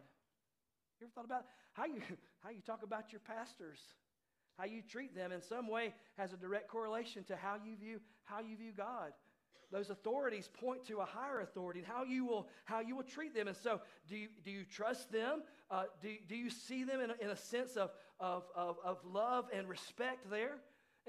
You 1.00 1.06
ever 1.06 1.12
thought 1.14 1.24
about 1.24 1.44
how 1.72 1.86
you, 1.86 2.02
how 2.42 2.50
you 2.50 2.60
talk 2.60 2.82
about 2.82 3.12
your 3.12 3.20
pastors? 3.20 3.78
How 4.58 4.66
you 4.66 4.82
treat 4.82 5.16
them 5.16 5.32
in 5.32 5.42
some 5.42 5.68
way 5.68 5.94
has 6.16 6.32
a 6.32 6.36
direct 6.36 6.68
correlation 6.68 7.24
to 7.24 7.36
how 7.36 7.56
you 7.64 7.76
view, 7.76 8.00
how 8.24 8.40
you 8.40 8.56
view 8.56 8.72
God 8.76 9.12
those 9.74 9.90
authorities 9.90 10.48
point 10.60 10.86
to 10.86 10.98
a 10.98 11.04
higher 11.04 11.40
authority 11.40 11.80
and 11.80 11.88
how 11.88 12.04
you 12.04 12.24
will, 12.24 12.46
how 12.64 12.78
you 12.78 12.94
will 12.94 13.02
treat 13.02 13.34
them. 13.34 13.48
And 13.48 13.56
so, 13.56 13.80
do 14.08 14.16
you, 14.16 14.28
do 14.44 14.52
you 14.52 14.62
trust 14.64 15.10
them? 15.10 15.42
Uh, 15.68 15.84
do, 16.00 16.14
do 16.28 16.36
you 16.36 16.48
see 16.48 16.84
them 16.84 17.00
in 17.00 17.10
a, 17.10 17.14
in 17.20 17.30
a 17.30 17.36
sense 17.36 17.74
of, 17.76 17.90
of, 18.20 18.44
of, 18.54 18.76
of 18.84 18.98
love 19.04 19.46
and 19.52 19.68
respect 19.68 20.30
there? 20.30 20.58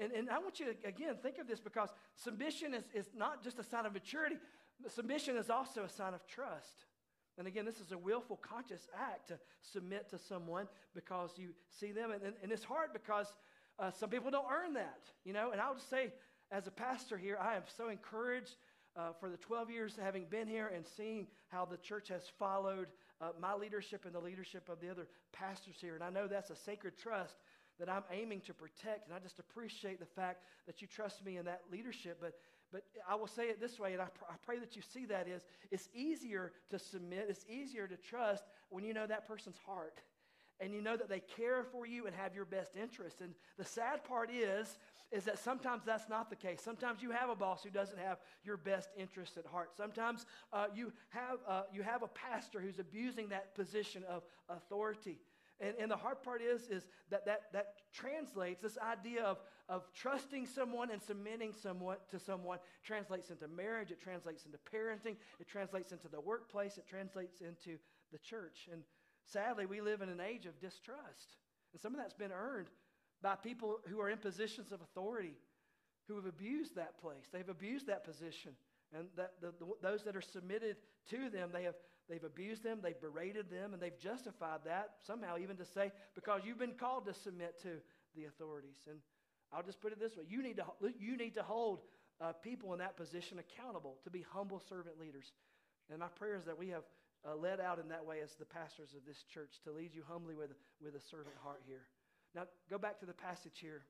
And, 0.00 0.10
and 0.10 0.28
I 0.28 0.40
want 0.40 0.58
you 0.58 0.66
to, 0.66 0.88
again, 0.88 1.14
think 1.22 1.38
of 1.38 1.46
this 1.46 1.60
because 1.60 1.90
submission 2.16 2.74
is, 2.74 2.82
is 2.92 3.06
not 3.16 3.44
just 3.44 3.60
a 3.60 3.62
sign 3.62 3.86
of 3.86 3.92
maturity, 3.92 4.34
submission 4.88 5.36
is 5.36 5.48
also 5.48 5.84
a 5.84 5.88
sign 5.88 6.12
of 6.12 6.26
trust. 6.26 6.86
And 7.38 7.46
again, 7.46 7.66
this 7.66 7.78
is 7.78 7.92
a 7.92 7.98
willful, 7.98 8.36
conscious 8.36 8.88
act 8.98 9.28
to 9.28 9.38
submit 9.62 10.10
to 10.10 10.18
someone 10.18 10.66
because 10.92 11.30
you 11.36 11.50
see 11.70 11.92
them. 11.92 12.10
And, 12.10 12.20
and, 12.20 12.34
and 12.42 12.50
it's 12.50 12.64
hard 12.64 12.88
because 12.92 13.32
uh, 13.78 13.92
some 13.92 14.10
people 14.10 14.32
don't 14.32 14.46
earn 14.50 14.74
that, 14.74 15.02
you 15.24 15.32
know. 15.32 15.52
And 15.52 15.60
I 15.60 15.70
would 15.70 15.80
say, 15.82 16.12
as 16.50 16.66
a 16.66 16.70
pastor 16.70 17.16
here, 17.16 17.38
I 17.40 17.56
am 17.56 17.62
so 17.76 17.88
encouraged 17.88 18.56
uh, 18.96 19.12
for 19.18 19.28
the 19.28 19.36
12 19.36 19.70
years 19.70 19.98
having 20.00 20.24
been 20.24 20.48
here 20.48 20.70
and 20.74 20.86
seeing 20.96 21.26
how 21.48 21.64
the 21.64 21.76
church 21.76 22.08
has 22.08 22.22
followed 22.38 22.86
uh, 23.20 23.30
my 23.40 23.54
leadership 23.54 24.04
and 24.04 24.14
the 24.14 24.20
leadership 24.20 24.68
of 24.68 24.80
the 24.80 24.90
other 24.90 25.06
pastors 25.32 25.76
here. 25.80 25.94
And 25.94 26.04
I 26.04 26.10
know 26.10 26.26
that's 26.26 26.50
a 26.50 26.56
sacred 26.56 26.96
trust 26.96 27.36
that 27.78 27.90
I'm 27.90 28.04
aiming 28.10 28.40
to 28.42 28.54
protect. 28.54 29.06
And 29.06 29.14
I 29.14 29.18
just 29.18 29.38
appreciate 29.38 30.00
the 30.00 30.06
fact 30.06 30.44
that 30.66 30.80
you 30.80 30.88
trust 30.88 31.24
me 31.24 31.36
in 31.36 31.44
that 31.44 31.62
leadership. 31.70 32.18
But, 32.20 32.34
but 32.72 32.84
I 33.08 33.14
will 33.16 33.26
say 33.26 33.48
it 33.48 33.60
this 33.60 33.78
way, 33.78 33.92
and 33.92 34.00
I, 34.00 34.06
pr- 34.06 34.24
I 34.30 34.34
pray 34.44 34.58
that 34.58 34.76
you 34.76 34.82
see 34.82 35.04
that 35.06 35.28
is 35.28 35.42
it's 35.70 35.88
easier 35.94 36.52
to 36.70 36.78
submit, 36.78 37.26
it's 37.28 37.44
easier 37.48 37.86
to 37.86 37.96
trust 37.96 38.44
when 38.70 38.84
you 38.84 38.94
know 38.94 39.06
that 39.06 39.26
person's 39.26 39.58
heart 39.66 40.00
and 40.60 40.72
you 40.72 40.80
know 40.80 40.96
that 40.96 41.08
they 41.08 41.20
care 41.20 41.64
for 41.64 41.86
you 41.86 42.06
and 42.06 42.14
have 42.16 42.34
your 42.34 42.44
best 42.44 42.76
interest. 42.80 43.20
And 43.20 43.34
the 43.58 43.64
sad 43.64 44.04
part 44.04 44.30
is, 44.32 44.78
is 45.12 45.24
that 45.24 45.38
sometimes 45.38 45.82
that's 45.84 46.08
not 46.08 46.30
the 46.30 46.36
case. 46.36 46.60
Sometimes 46.62 47.02
you 47.02 47.10
have 47.10 47.30
a 47.30 47.36
boss 47.36 47.62
who 47.62 47.70
doesn't 47.70 47.98
have 47.98 48.18
your 48.44 48.56
best 48.56 48.90
interests 48.98 49.36
at 49.36 49.46
heart. 49.46 49.70
Sometimes 49.76 50.26
uh, 50.52 50.66
you, 50.74 50.92
have, 51.10 51.38
uh, 51.48 51.62
you 51.72 51.82
have 51.82 52.02
a 52.02 52.08
pastor 52.08 52.60
who's 52.60 52.78
abusing 52.78 53.28
that 53.28 53.54
position 53.54 54.02
of 54.08 54.24
authority. 54.48 55.18
And, 55.60 55.74
and 55.80 55.90
the 55.90 55.96
hard 55.96 56.22
part 56.22 56.42
is, 56.42 56.62
is 56.68 56.86
that, 57.10 57.24
that 57.26 57.44
that 57.52 57.74
translates, 57.92 58.60
this 58.60 58.76
idea 58.78 59.22
of, 59.22 59.38
of 59.68 59.84
trusting 59.94 60.46
someone 60.46 60.90
and 60.90 61.00
submitting 61.00 61.52
someone 61.52 61.96
to 62.10 62.18
someone 62.18 62.58
translates 62.84 63.30
into 63.30 63.48
marriage, 63.48 63.90
it 63.90 64.00
translates 64.00 64.44
into 64.44 64.58
parenting, 64.58 65.16
it 65.40 65.48
translates 65.48 65.92
into 65.92 66.08
the 66.08 66.20
workplace, 66.20 66.76
it 66.76 66.86
translates 66.86 67.40
into 67.40 67.78
the 68.12 68.18
church. 68.18 68.68
And 68.70 68.82
Sadly, 69.26 69.66
we 69.66 69.80
live 69.80 70.02
in 70.02 70.08
an 70.08 70.20
age 70.20 70.46
of 70.46 70.58
distrust. 70.60 71.34
And 71.72 71.80
some 71.80 71.94
of 71.94 72.00
that's 72.00 72.14
been 72.14 72.32
earned 72.32 72.68
by 73.22 73.34
people 73.34 73.78
who 73.88 74.00
are 74.00 74.10
in 74.10 74.18
positions 74.18 74.72
of 74.72 74.80
authority 74.80 75.36
who 76.08 76.16
have 76.16 76.26
abused 76.26 76.76
that 76.76 77.00
place. 77.00 77.24
They've 77.32 77.48
abused 77.48 77.86
that 77.88 78.04
position 78.04 78.52
And 78.92 79.08
that 79.16 79.32
the, 79.40 79.52
the, 79.58 79.66
those 79.82 80.04
that 80.04 80.16
are 80.16 80.22
submitted 80.22 80.76
to 81.10 81.28
them, 81.30 81.50
they 81.52 81.64
have, 81.64 81.74
they've 82.08 82.22
abused 82.22 82.62
them, 82.62 82.78
they've 82.82 83.00
berated 83.00 83.50
them, 83.50 83.72
and 83.72 83.82
they've 83.82 83.98
justified 83.98 84.60
that 84.64 84.90
somehow, 85.06 85.36
even 85.38 85.56
to 85.56 85.64
say, 85.64 85.90
because 86.14 86.42
you've 86.44 86.58
been 86.58 86.78
called 86.78 87.06
to 87.06 87.14
submit 87.14 87.60
to 87.62 87.80
the 88.14 88.24
authorities. 88.26 88.78
And 88.88 88.98
I'll 89.52 89.64
just 89.64 89.80
put 89.80 89.92
it 89.92 90.00
this 90.00 90.16
way 90.16 90.24
you 90.28 90.42
need 90.42 90.56
to, 90.56 90.64
you 90.98 91.16
need 91.16 91.34
to 91.34 91.42
hold 91.42 91.80
uh, 92.20 92.32
people 92.32 92.72
in 92.72 92.78
that 92.78 92.96
position 92.96 93.38
accountable 93.38 93.98
to 94.04 94.10
be 94.10 94.24
humble 94.30 94.62
servant 94.68 94.98
leaders. 94.98 95.32
And 95.90 95.98
my 95.98 96.08
prayer 96.08 96.36
is 96.36 96.44
that 96.46 96.58
we 96.58 96.68
have 96.68 96.84
uh, 97.26 97.34
led 97.34 97.60
out 97.60 97.78
in 97.78 97.88
that 97.88 98.04
way 98.06 98.20
as 98.22 98.30
the 98.38 98.46
pastors 98.46 98.94
of 98.96 99.04
this 99.06 99.24
church 99.34 99.50
to 99.64 99.72
lead 99.72 99.94
you 99.94 100.02
humbly 100.08 100.34
with, 100.34 100.50
with 100.82 100.94
a 100.94 101.00
servant 101.10 101.34
heart 101.42 101.60
here. 101.66 101.82
Now, 102.36 102.42
go 102.68 102.76
back 102.76 103.00
to 103.00 103.06
the 103.06 103.14
passage 103.14 103.58
here. 103.60 103.82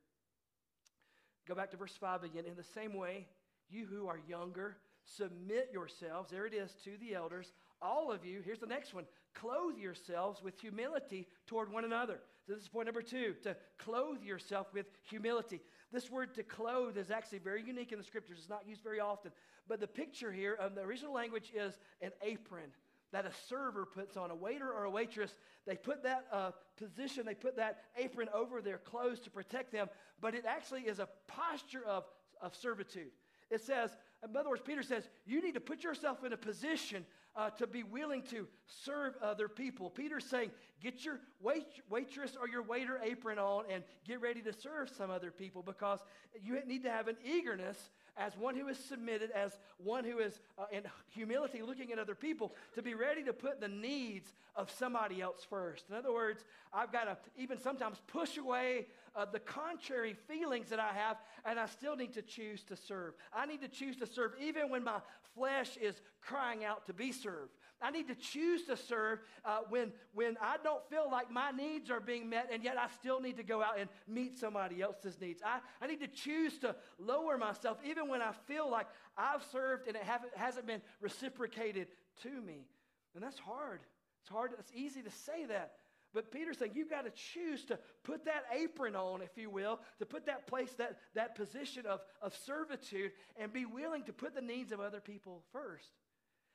Go 1.48 1.56
back 1.56 1.72
to 1.72 1.76
verse 1.76 1.96
5 2.00 2.22
again. 2.22 2.44
In 2.46 2.54
the 2.54 2.62
same 2.62 2.94
way, 2.94 3.26
you 3.68 3.86
who 3.86 4.06
are 4.06 4.20
younger, 4.28 4.76
submit 5.04 5.70
yourselves, 5.72 6.30
there 6.30 6.46
it 6.46 6.54
is, 6.54 6.72
to 6.84 6.92
the 7.00 7.14
elders. 7.14 7.52
All 7.82 8.12
of 8.12 8.24
you, 8.24 8.42
here's 8.44 8.60
the 8.60 8.66
next 8.66 8.94
one 8.94 9.04
clothe 9.34 9.76
yourselves 9.76 10.42
with 10.42 10.58
humility 10.58 11.26
toward 11.46 11.70
one 11.70 11.84
another. 11.84 12.20
So, 12.46 12.54
this 12.54 12.62
is 12.62 12.68
point 12.68 12.86
number 12.86 13.02
two 13.02 13.34
to 13.42 13.56
clothe 13.78 14.22
yourself 14.22 14.68
with 14.72 14.86
humility. 15.02 15.60
This 15.92 16.08
word 16.08 16.32
to 16.34 16.44
clothe 16.44 16.96
is 16.96 17.10
actually 17.10 17.38
very 17.38 17.62
unique 17.62 17.90
in 17.90 17.98
the 17.98 18.04
scriptures. 18.04 18.38
It's 18.38 18.48
not 18.48 18.66
used 18.66 18.82
very 18.82 19.00
often. 19.00 19.32
But 19.68 19.80
the 19.80 19.88
picture 19.88 20.30
here, 20.30 20.56
um, 20.60 20.76
the 20.76 20.82
original 20.82 21.12
language 21.12 21.52
is 21.54 21.76
an 22.00 22.12
apron 22.22 22.70
that 23.12 23.24
a 23.24 23.30
server 23.48 23.86
puts 23.86 24.16
on, 24.16 24.30
a 24.30 24.34
waiter 24.34 24.70
or 24.70 24.84
a 24.84 24.90
waitress. 24.90 25.34
They 25.66 25.76
put 25.76 26.02
that 26.02 26.26
uh, 26.32 26.50
position, 26.76 27.24
they 27.26 27.34
put 27.34 27.56
that 27.56 27.84
apron 27.96 28.28
over 28.34 28.60
their 28.60 28.78
clothes 28.78 29.20
to 29.20 29.30
protect 29.30 29.72
them, 29.72 29.88
but 30.20 30.34
it 30.34 30.44
actually 30.46 30.82
is 30.82 30.98
a 30.98 31.08
posture 31.26 31.84
of, 31.86 32.04
of 32.40 32.54
servitude. 32.54 33.10
It 33.50 33.60
says, 33.60 33.96
in 34.28 34.36
other 34.36 34.48
words, 34.48 34.62
Peter 34.64 34.82
says, 34.82 35.08
you 35.24 35.40
need 35.40 35.54
to 35.54 35.60
put 35.60 35.84
yourself 35.84 36.24
in 36.24 36.32
a 36.32 36.36
position 36.36 37.04
uh, 37.36 37.50
to 37.50 37.66
be 37.66 37.82
willing 37.82 38.22
to 38.22 38.46
serve 38.66 39.14
other 39.22 39.46
people. 39.46 39.90
Peter's 39.90 40.24
saying, 40.24 40.50
get 40.82 41.04
your 41.04 41.20
wait, 41.40 41.66
waitress 41.90 42.36
or 42.40 42.48
your 42.48 42.62
waiter 42.62 42.98
apron 43.04 43.38
on 43.38 43.64
and 43.70 43.84
get 44.06 44.20
ready 44.20 44.40
to 44.40 44.52
serve 44.52 44.88
some 44.88 45.10
other 45.10 45.30
people 45.30 45.62
because 45.62 46.00
you 46.42 46.58
need 46.66 46.82
to 46.82 46.90
have 46.90 47.08
an 47.08 47.16
eagerness 47.24 47.90
as 48.16 48.36
one 48.36 48.56
who 48.56 48.68
is 48.68 48.78
submitted, 48.78 49.30
as 49.32 49.58
one 49.78 50.04
who 50.04 50.18
is 50.18 50.40
uh, 50.58 50.64
in 50.72 50.82
humility 51.08 51.62
looking 51.62 51.92
at 51.92 51.98
other 51.98 52.14
people, 52.14 52.54
to 52.74 52.82
be 52.82 52.94
ready 52.94 53.22
to 53.24 53.32
put 53.32 53.60
the 53.60 53.68
needs 53.68 54.32
of 54.54 54.70
somebody 54.70 55.20
else 55.20 55.46
first. 55.48 55.84
In 55.90 55.96
other 55.96 56.12
words, 56.12 56.44
I've 56.72 56.92
got 56.92 57.04
to 57.04 57.16
even 57.36 57.58
sometimes 57.58 57.98
push 58.06 58.38
away 58.38 58.86
uh, 59.14 59.26
the 59.30 59.40
contrary 59.40 60.14
feelings 60.28 60.68
that 60.70 60.80
I 60.80 60.92
have, 60.92 61.16
and 61.44 61.58
I 61.58 61.66
still 61.66 61.96
need 61.96 62.14
to 62.14 62.22
choose 62.22 62.62
to 62.64 62.76
serve. 62.76 63.14
I 63.34 63.46
need 63.46 63.60
to 63.62 63.68
choose 63.68 63.96
to 63.96 64.06
serve 64.06 64.32
even 64.40 64.70
when 64.70 64.84
my 64.84 65.00
flesh 65.34 65.76
is 65.76 66.00
crying 66.22 66.64
out 66.64 66.86
to 66.86 66.94
be 66.94 67.12
served. 67.12 67.52
I 67.82 67.90
need 67.90 68.08
to 68.08 68.14
choose 68.14 68.64
to 68.64 68.76
serve 68.76 69.18
uh, 69.44 69.58
when, 69.68 69.92
when 70.14 70.36
I 70.40 70.56
don't 70.62 70.82
feel 70.88 71.08
like 71.10 71.30
my 71.30 71.50
needs 71.50 71.90
are 71.90 72.00
being 72.00 72.28
met, 72.30 72.48
and 72.52 72.64
yet 72.64 72.76
I 72.78 72.88
still 72.88 73.20
need 73.20 73.36
to 73.36 73.42
go 73.42 73.62
out 73.62 73.78
and 73.78 73.88
meet 74.08 74.38
somebody 74.38 74.80
else's 74.80 75.20
needs. 75.20 75.42
I, 75.44 75.58
I 75.82 75.86
need 75.86 76.00
to 76.00 76.06
choose 76.06 76.58
to 76.60 76.74
lower 76.98 77.36
myself 77.36 77.78
even 77.84 78.08
when 78.08 78.22
I 78.22 78.32
feel 78.46 78.70
like 78.70 78.86
I've 79.16 79.44
served 79.52 79.88
and 79.88 79.96
it 79.96 80.02
hasn't 80.34 80.66
been 80.66 80.80
reciprocated 81.00 81.88
to 82.22 82.30
me. 82.30 82.66
And 83.14 83.22
that's 83.22 83.38
hard. 83.38 83.80
It's 84.22 84.30
hard. 84.30 84.52
It's 84.58 84.72
easy 84.74 85.02
to 85.02 85.10
say 85.10 85.44
that. 85.46 85.72
But 86.14 86.30
Peter's 86.30 86.58
saying 86.58 86.72
you've 86.74 86.88
got 86.88 87.04
to 87.04 87.10
choose 87.10 87.64
to 87.66 87.78
put 88.02 88.24
that 88.24 88.44
apron 88.54 88.96
on, 88.96 89.20
if 89.20 89.36
you 89.36 89.50
will, 89.50 89.80
to 89.98 90.06
put 90.06 90.26
that 90.26 90.46
place, 90.46 90.72
that, 90.78 90.96
that 91.14 91.34
position 91.34 91.84
of, 91.84 92.00
of 92.22 92.34
servitude, 92.46 93.12
and 93.38 93.52
be 93.52 93.66
willing 93.66 94.02
to 94.04 94.14
put 94.14 94.34
the 94.34 94.40
needs 94.40 94.72
of 94.72 94.80
other 94.80 95.00
people 95.00 95.42
first. 95.52 95.90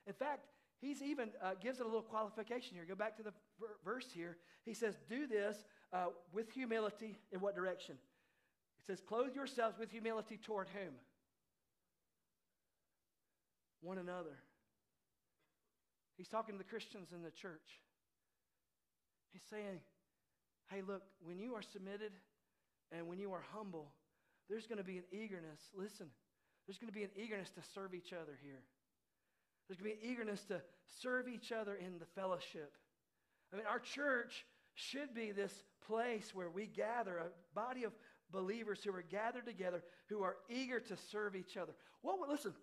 In 0.06 0.14
fact, 0.14 0.46
He's 0.82 1.00
even 1.00 1.28
uh, 1.40 1.52
gives 1.62 1.78
it 1.78 1.84
a 1.84 1.86
little 1.86 2.02
qualification 2.02 2.74
here. 2.74 2.84
Go 2.84 2.96
back 2.96 3.16
to 3.18 3.22
the 3.22 3.32
ver- 3.60 3.76
verse 3.84 4.08
here. 4.12 4.36
He 4.64 4.74
says, 4.74 4.96
Do 5.08 5.28
this 5.28 5.56
uh, 5.92 6.06
with 6.32 6.50
humility 6.50 7.16
in 7.30 7.40
what 7.40 7.54
direction? 7.54 7.94
It 8.80 8.86
says, 8.88 9.00
Clothe 9.00 9.36
yourselves 9.36 9.78
with 9.78 9.92
humility 9.92 10.40
toward 10.42 10.66
whom? 10.70 10.94
One 13.80 13.98
another. 13.98 14.36
He's 16.16 16.26
talking 16.26 16.56
to 16.56 16.58
the 16.58 16.68
Christians 16.68 17.10
in 17.14 17.22
the 17.22 17.30
church. 17.30 17.80
He's 19.32 19.44
saying, 19.48 19.78
Hey, 20.66 20.82
look, 20.84 21.02
when 21.22 21.38
you 21.38 21.54
are 21.54 21.62
submitted 21.62 22.10
and 22.90 23.06
when 23.06 23.20
you 23.20 23.32
are 23.32 23.44
humble, 23.52 23.92
there's 24.50 24.66
going 24.66 24.78
to 24.78 24.84
be 24.84 24.98
an 24.98 25.04
eagerness. 25.12 25.60
Listen, 25.76 26.08
there's 26.66 26.78
going 26.78 26.92
to 26.92 26.98
be 26.98 27.04
an 27.04 27.10
eagerness 27.14 27.50
to 27.50 27.60
serve 27.72 27.94
each 27.94 28.12
other 28.12 28.36
here. 28.42 28.62
There's 29.68 29.78
going 29.78 29.92
to 29.92 29.96
be 29.96 30.06
an 30.06 30.12
eagerness 30.12 30.42
to 30.44 30.60
serve 31.00 31.28
each 31.28 31.52
other 31.52 31.74
in 31.74 31.98
the 31.98 32.06
fellowship. 32.14 32.72
I 33.52 33.56
mean, 33.56 33.66
our 33.66 33.78
church 33.78 34.44
should 34.74 35.14
be 35.14 35.32
this 35.32 35.52
place 35.86 36.34
where 36.34 36.50
we 36.50 36.66
gather, 36.66 37.18
a 37.18 37.26
body 37.54 37.84
of 37.84 37.92
believers 38.30 38.82
who 38.82 38.94
are 38.94 39.02
gathered 39.02 39.46
together, 39.46 39.82
who 40.08 40.22
are 40.22 40.36
eager 40.48 40.80
to 40.80 40.96
serve 41.10 41.36
each 41.36 41.56
other. 41.56 41.72
What 42.00 42.18
would, 42.20 42.30
listen, 42.30 42.54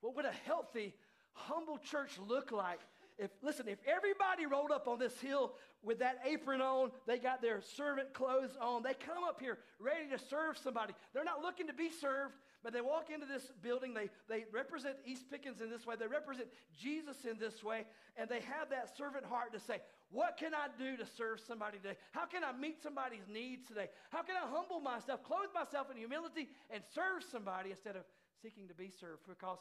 what 0.00 0.16
would 0.16 0.24
a 0.24 0.32
healthy, 0.44 0.94
humble 1.32 1.78
church 1.78 2.18
look 2.18 2.52
like 2.52 2.80
if 3.18 3.30
listen, 3.42 3.68
if 3.68 3.78
everybody 3.86 4.46
rolled 4.46 4.72
up 4.72 4.88
on 4.88 4.98
this 4.98 5.18
hill 5.20 5.52
with 5.82 6.00
that 6.00 6.18
apron 6.26 6.60
on, 6.60 6.90
they 7.06 7.18
got 7.18 7.40
their 7.42 7.60
servant 7.60 8.12
clothes 8.12 8.56
on, 8.60 8.82
they 8.82 8.94
come 8.94 9.22
up 9.22 9.40
here 9.40 9.58
ready 9.78 10.08
to 10.10 10.18
serve 10.18 10.58
somebody. 10.58 10.94
They're 11.12 11.24
not 11.24 11.42
looking 11.42 11.66
to 11.68 11.72
be 11.72 11.90
served, 11.90 12.34
but 12.64 12.72
they 12.72 12.80
walk 12.80 13.10
into 13.14 13.26
this 13.26 13.52
building, 13.62 13.92
they, 13.92 14.08
they 14.28 14.46
represent 14.50 14.96
East 15.04 15.30
Pickens 15.30 15.60
in 15.60 15.70
this 15.70 15.86
way, 15.86 15.94
they 15.98 16.06
represent 16.06 16.48
Jesus 16.80 17.24
in 17.30 17.38
this 17.38 17.62
way, 17.62 17.84
and 18.16 18.28
they 18.28 18.40
have 18.40 18.70
that 18.70 18.96
servant 18.96 19.24
heart 19.26 19.52
to 19.52 19.60
say, 19.60 19.80
What 20.10 20.36
can 20.38 20.54
I 20.54 20.68
do 20.78 20.96
to 20.96 21.04
serve 21.06 21.40
somebody 21.46 21.78
today? 21.78 21.96
How 22.12 22.24
can 22.24 22.42
I 22.42 22.52
meet 22.52 22.82
somebody's 22.82 23.28
needs 23.30 23.68
today? 23.68 23.88
How 24.10 24.22
can 24.22 24.36
I 24.36 24.48
humble 24.50 24.80
myself, 24.80 25.22
clothe 25.22 25.52
myself 25.54 25.88
in 25.90 25.98
humility, 25.98 26.48
and 26.70 26.82
serve 26.94 27.22
somebody 27.30 27.70
instead 27.70 27.96
of 27.96 28.02
seeking 28.42 28.66
to 28.68 28.74
be 28.74 28.90
served? 28.90 29.20
Because 29.28 29.58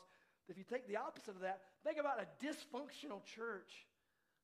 if 0.50 0.58
you 0.58 0.64
take 0.64 0.88
the 0.88 0.98
opposite 0.98 1.36
of 1.36 1.42
that, 1.42 1.62
think 1.84 1.98
about 2.00 2.20
a 2.20 2.46
dysfunctional 2.46 3.24
church 3.26 3.88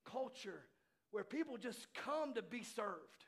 culture 0.04 0.62
where 1.10 1.24
people 1.24 1.56
just 1.56 1.86
come 1.94 2.34
to 2.34 2.42
be 2.42 2.62
served. 2.62 3.24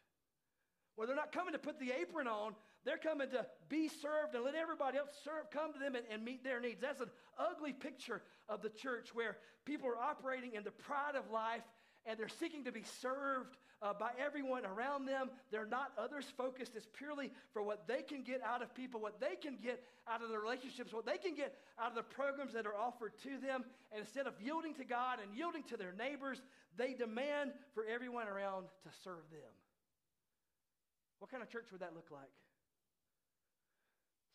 Where 0.97 1.07
they're 1.07 1.17
not 1.17 1.33
coming 1.33 1.53
to 1.53 1.59
put 1.59 1.79
the 1.79 1.93
apron 1.93 2.27
on, 2.27 2.55
they're 2.85 2.99
coming 2.99 3.31
to 3.31 3.47
be 3.69 3.89
served 3.89 4.35
and 4.35 4.45
let 4.45 4.55
everybody 4.55 4.99
else 4.99 5.11
serve, 5.25 5.51
come 5.51 5.73
to 5.73 5.79
them 5.79 5.95
and, 5.95 6.05
and 6.11 6.25
meet 6.25 6.45
their 6.45 6.61
needs. 6.61 6.81
That's 6.81 7.01
an 7.01 7.11
ugly 7.39 7.73
picture 7.73 8.23
of 8.49 8.63
the 8.63 8.69
church 8.69 9.15
where 9.15 9.37
people 9.65 9.89
are 9.89 9.99
operating 9.99 10.55
in 10.55 10.65
the 10.65 10.71
pride 10.71 11.15
of 11.17 11.31
life 11.31 11.63
and 12.05 12.19
they're 12.19 12.29
seeking 12.29 12.65
to 12.65 12.73
be 12.73 12.85
served 13.01 13.57
uh, 13.83 13.93
by 13.93 14.11
everyone 14.19 14.65
around 14.65 15.07
them. 15.07 15.31
They're 15.51 15.67
not 15.67 15.93
others 15.99 16.25
focused. 16.37 16.73
It's 16.77 16.87
purely 16.97 17.31
for 17.53 17.63
what 17.63 17.89
they 17.89 18.03
can 18.03 18.23
get 18.23 18.41
out 18.43 18.63
of 18.63 18.75
people, 18.75 19.01
what 19.01 19.21
they 19.21 19.35
can 19.41 19.59
get 19.63 19.83
out 20.09 20.23
of 20.23 20.31
the 20.31 20.39
relationships, 20.39 20.93
what 20.93 21.05
they 21.05 21.19
can 21.19 21.35
get 21.35 21.55
out 21.79 21.91
of 21.91 21.97
the 21.97 22.03
programs 22.03 22.53
that 22.55 22.67
are 22.67 22.77
offered 22.77 23.13
to 23.25 23.31
them. 23.45 23.65
And 23.91 24.01
instead 24.01 24.27
of 24.27 24.35
yielding 24.41 24.75
to 24.75 24.85
God 24.85 25.19
and 25.23 25.37
yielding 25.37 25.65
to 25.65 25.77
their 25.77 25.93
neighbors, 25.93 26.41
they 26.77 26.95
demand 26.95 27.53
for 27.75 27.85
everyone 27.85 28.29
around 28.29 28.67
to 28.85 28.91
serve 29.03 29.29
them. 29.31 29.53
What 31.19 31.31
kind 31.31 31.43
of 31.43 31.51
church 31.51 31.67
would 31.73 31.81
that 31.81 31.95
look 31.95 32.11
like? 32.11 32.33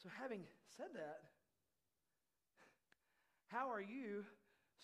So, 0.04 0.10
having 0.22 0.42
said 0.78 0.88
that, 0.94 1.20
how 3.48 3.72
are 3.72 3.82
you 3.82 4.24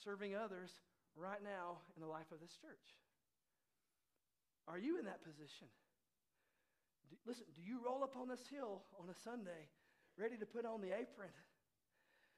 serving 0.04 0.36
others 0.36 0.72
right 1.16 1.44
now 1.44 1.78
in 1.96 2.02
the 2.02 2.08
life 2.08 2.32
of 2.32 2.40
this 2.40 2.58
church? 2.62 3.03
Are 4.68 4.80
you 4.80 4.98
in 5.00 5.06
that 5.06 5.24
position? 5.24 5.68
Do, 7.10 7.16
listen, 7.28 7.46
do 7.56 7.62
you 7.62 7.84
roll 7.84 8.04
up 8.04 8.16
on 8.16 8.28
this 8.28 8.48
hill 8.48 8.84
on 9.00 9.10
a 9.10 9.18
Sunday 9.24 9.68
ready 10.18 10.38
to 10.38 10.46
put 10.46 10.66
on 10.66 10.82
the 10.82 10.96
apron 10.96 11.34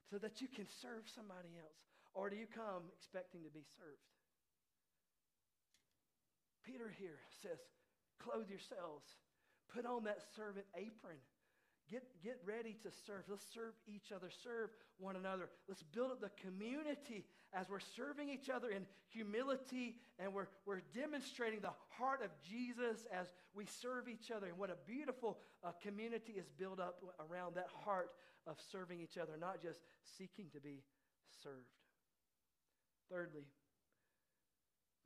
so 0.10 0.18
that 0.18 0.42
you 0.42 0.48
can 0.48 0.66
serve 0.82 1.06
somebody 1.06 1.54
else? 1.60 1.80
Or 2.14 2.30
do 2.30 2.36
you 2.36 2.48
come 2.48 2.90
expecting 2.96 3.44
to 3.44 3.52
be 3.52 3.68
served? 3.78 4.08
Peter 6.66 6.90
here 6.98 7.20
says, 7.44 7.60
clothe 8.18 8.50
yourselves, 8.50 9.06
put 9.70 9.86
on 9.86 10.06
that 10.06 10.24
servant 10.36 10.66
apron. 10.74 11.22
Get, 11.92 12.02
get 12.24 12.42
ready 12.42 12.74
to 12.82 12.90
serve. 13.06 13.30
Let's 13.30 13.46
serve 13.54 13.78
each 13.86 14.10
other, 14.10 14.34
serve 14.42 14.74
one 14.98 15.16
another. 15.16 15.50
Let's 15.70 15.84
build 15.84 16.10
up 16.10 16.22
the 16.22 16.34
community 16.42 17.26
as 17.56 17.70
we're 17.70 17.80
serving 17.80 18.30
each 18.30 18.50
other 18.50 18.70
in 18.70 18.86
humility 19.10 19.96
and 20.20 20.34
we're, 20.34 20.48
we're 20.66 20.82
demonstrating 20.94 21.62
the 21.62 21.74
heart 21.98 22.22
of 22.22 22.30
Jesus 22.44 23.08
as 23.12 23.28
we 23.56 23.66
serve 23.66 24.10
each 24.10 24.30
other. 24.30 24.48
And 24.48 24.58
what 24.58 24.70
a 24.70 24.76
beautiful 24.86 25.40
uh, 25.64 25.72
community 25.82 26.34
is 26.34 26.50
built 26.60 26.80
up 26.80 27.02
around 27.32 27.56
that 27.56 27.70
heart 27.86 28.12
of 28.46 28.58
serving 28.72 29.00
each 29.00 29.18
other, 29.18 29.34
not 29.40 29.62
just 29.62 29.80
seeking 30.18 30.48
to 30.54 30.60
be 30.60 30.84
served. 31.42 31.72
Thirdly, 33.10 33.46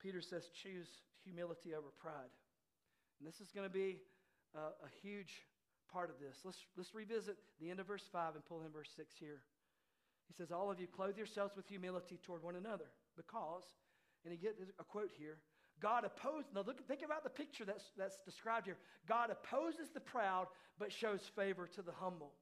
Peter 0.01 0.21
says, 0.21 0.49
choose 0.63 0.87
humility 1.23 1.75
over 1.75 1.87
pride. 1.99 2.33
And 3.19 3.27
this 3.27 3.39
is 3.41 3.51
going 3.51 3.67
to 3.67 3.73
be 3.73 3.99
a 4.55 4.89
huge 5.01 5.45
part 5.91 6.09
of 6.09 6.15
this. 6.19 6.39
Let's, 6.43 6.57
let's 6.77 6.95
revisit 6.95 7.37
the 7.61 7.69
end 7.69 7.79
of 7.79 7.87
verse 7.87 8.07
5 8.11 8.35
and 8.35 8.45
pull 8.45 8.61
in 8.63 8.71
verse 8.71 8.89
6 8.95 9.13
here. 9.19 9.41
He 10.29 10.33
says, 10.33 10.51
All 10.51 10.71
of 10.71 10.79
you 10.79 10.87
clothe 10.87 11.17
yourselves 11.17 11.53
with 11.57 11.67
humility 11.67 12.19
toward 12.23 12.43
one 12.43 12.55
another 12.55 12.85
because, 13.17 13.63
and 14.23 14.31
he 14.31 14.37
gets 14.37 14.61
a 14.79 14.83
quote 14.83 15.11
here, 15.17 15.39
God 15.81 16.05
opposes, 16.05 16.49
now 16.53 16.63
look, 16.65 16.85
think 16.87 17.01
about 17.03 17.23
the 17.23 17.29
picture 17.29 17.65
that's, 17.65 17.91
that's 17.97 18.17
described 18.25 18.65
here. 18.65 18.77
God 19.07 19.29
opposes 19.31 19.89
the 19.93 19.99
proud, 19.99 20.47
but 20.77 20.91
shows 20.91 21.21
favor 21.35 21.67
to 21.75 21.81
the 21.81 21.91
humble. 21.91 22.33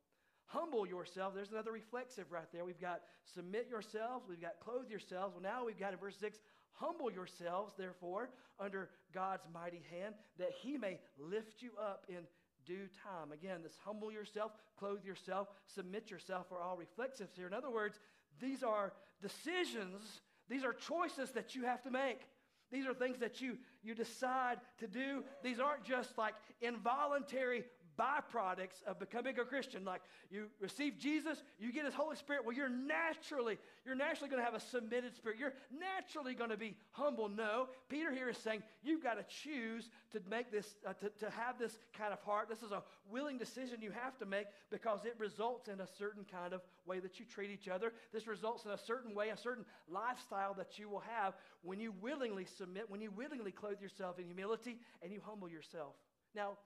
Humble 0.48 0.88
yourself. 0.88 1.34
There's 1.36 1.52
another 1.52 1.72
reflexive 1.72 2.32
right 2.32 2.48
there. 2.52 2.66
We've 2.66 2.80
got 2.80 3.02
submit 3.36 3.68
yourselves. 3.70 4.26
We've 4.28 4.42
got 4.42 4.60
clothe 4.60 4.90
yourselves. 4.90 5.36
Well, 5.36 5.44
now 5.44 5.66
we've 5.66 5.80
got 5.80 5.94
in 5.94 6.00
verse 6.00 6.16
6 6.20 6.40
humble 6.72 7.12
yourselves, 7.12 7.74
therefore, 7.78 8.30
under 8.60 8.90
God's 9.14 9.44
mighty 9.54 9.84
hand, 9.92 10.16
that 10.38 10.52
he 10.62 10.78
may 10.78 11.00
lift 11.20 11.62
you 11.62 11.72
up 11.82 12.06
in 12.08 12.20
due 12.68 12.88
time. 13.04 13.32
Again, 13.32 13.62
this 13.64 13.78
humble 13.84 14.12
yourself, 14.12 14.52
clothe 14.78 15.04
yourself, 15.06 15.48
submit 15.66 16.12
yourself 16.12 16.52
are 16.52 16.62
all 16.62 16.78
reflexives 16.78 17.36
here. 17.36 17.48
In 17.48 17.54
other 17.54 17.72
words, 17.72 18.00
these 18.40 18.62
are 18.62 18.94
decisions, 19.22 20.22
these 20.50 20.64
are 20.64 20.74
choices 20.74 21.32
that 21.32 21.56
you 21.56 21.64
have 21.64 21.82
to 21.84 21.92
make. 21.92 22.22
These 22.70 22.86
are 22.86 22.94
things 22.94 23.18
that 23.20 23.40
you, 23.40 23.58
you 23.82 23.96
decide 23.96 24.58
to 24.80 24.88
do. 24.88 25.24
These 25.42 25.60
aren't 25.60 25.86
just 25.86 26.18
like 26.18 26.34
involuntary 26.62 27.64
byproducts 27.98 28.84
of 28.86 29.00
becoming 29.00 29.38
a 29.40 29.46
Christian. 29.46 29.84
Like 29.84 30.02
you 30.30 30.48
receive 30.60 30.98
Jesus, 30.98 31.44
you 31.60 31.72
get 31.72 31.86
his 31.86 31.94
Holy 31.94 32.16
Spirit. 32.16 32.46
Well, 32.46 32.56
you're 32.56 32.70
naturally, 32.70 33.58
you're 33.86 33.96
naturally 33.96 34.30
going 34.30 34.42
to 34.42 34.46
have 34.46 34.54
a 34.54 34.60
submitted 34.60 35.16
spirit. 35.16 35.38
You're 35.40 35.54
naturally 35.72 36.34
going 36.34 36.50
to 36.50 36.58
be 36.58 36.76
humble. 36.92 37.30
No, 37.30 37.68
Peter 37.90 38.12
here 38.12 38.30
is 38.30 38.38
saying 38.38 38.64
you've 38.84 39.04
got 39.04 39.16
to 39.16 39.26
choose 39.44 39.90
to 40.12 40.22
make 40.30 40.52
this, 40.52 40.76
uh, 40.86 40.94
to, 40.94 41.10
to 41.10 41.30
have 41.32 41.58
this 41.60 41.80
kind 41.98 42.14
of 42.14 42.20
heart. 42.20 42.50
This 42.50 42.64
is 42.64 42.72
a 42.72 42.84
willing 43.10 43.38
decision 43.38 43.82
you 43.82 43.92
have 43.92 44.18
to 44.20 44.26
make 44.26 44.48
because 44.70 45.06
it 45.06 45.16
results 45.18 45.68
in 45.68 45.80
a 45.80 45.88
certain 45.98 46.26
kind 46.30 46.54
of 46.54 46.62
way 46.86 47.00
that 47.00 47.20
you 47.20 47.26
treat 47.26 47.50
each 47.50 47.68
other. 47.68 47.94
This 48.14 48.28
results 48.28 48.66
in 48.66 48.72
a 48.72 48.78
certain 48.78 49.14
way, 49.14 49.30
a 49.30 49.38
certain 49.38 49.66
lifestyle 49.90 50.54
that 50.56 50.78
you 50.78 50.90
will 50.90 51.04
have 51.18 51.34
when 51.62 51.80
you 51.80 51.94
willingly 52.02 52.46
submit, 52.46 52.90
when 52.90 53.02
you 53.02 53.12
willingly 53.12 53.52
clothe 53.52 53.82
yourself 53.82 54.20
in 54.20 54.26
humility 54.26 54.78
and 55.02 55.12
you 55.12 55.22
humble 55.26 55.50
yourself. 55.50 55.94
Now, 56.36 56.58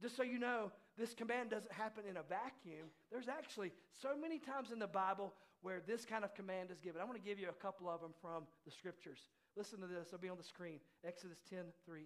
just 0.00 0.16
so 0.16 0.22
you 0.22 0.38
know, 0.38 0.72
this 0.98 1.14
command 1.14 1.50
doesn't 1.50 1.72
happen 1.72 2.04
in 2.08 2.16
a 2.16 2.22
vacuum. 2.22 2.88
There's 3.10 3.28
actually 3.28 3.72
so 4.02 4.16
many 4.20 4.38
times 4.38 4.72
in 4.72 4.78
the 4.78 4.86
Bible 4.86 5.34
where 5.62 5.80
this 5.86 6.04
kind 6.04 6.24
of 6.24 6.34
command 6.34 6.70
is 6.70 6.80
given. 6.80 7.00
I 7.00 7.04
want 7.04 7.22
to 7.22 7.28
give 7.28 7.38
you 7.38 7.48
a 7.48 7.62
couple 7.62 7.88
of 7.88 8.00
them 8.00 8.12
from 8.20 8.44
the 8.64 8.70
scriptures. 8.70 9.18
Listen 9.56 9.80
to 9.80 9.86
this, 9.86 10.08
it'll 10.08 10.18
be 10.18 10.28
on 10.28 10.38
the 10.38 10.44
screen. 10.44 10.78
Exodus 11.06 11.38
10 11.50 11.58
3. 11.84 12.02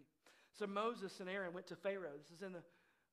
So 0.59 0.67
Moses 0.67 1.21
and 1.21 1.29
Aaron 1.29 1.53
went 1.53 1.67
to 1.69 1.77
Pharaoh. 1.77 2.17
This 2.19 2.37
is 2.37 2.43
in 2.43 2.53
the, 2.53 2.63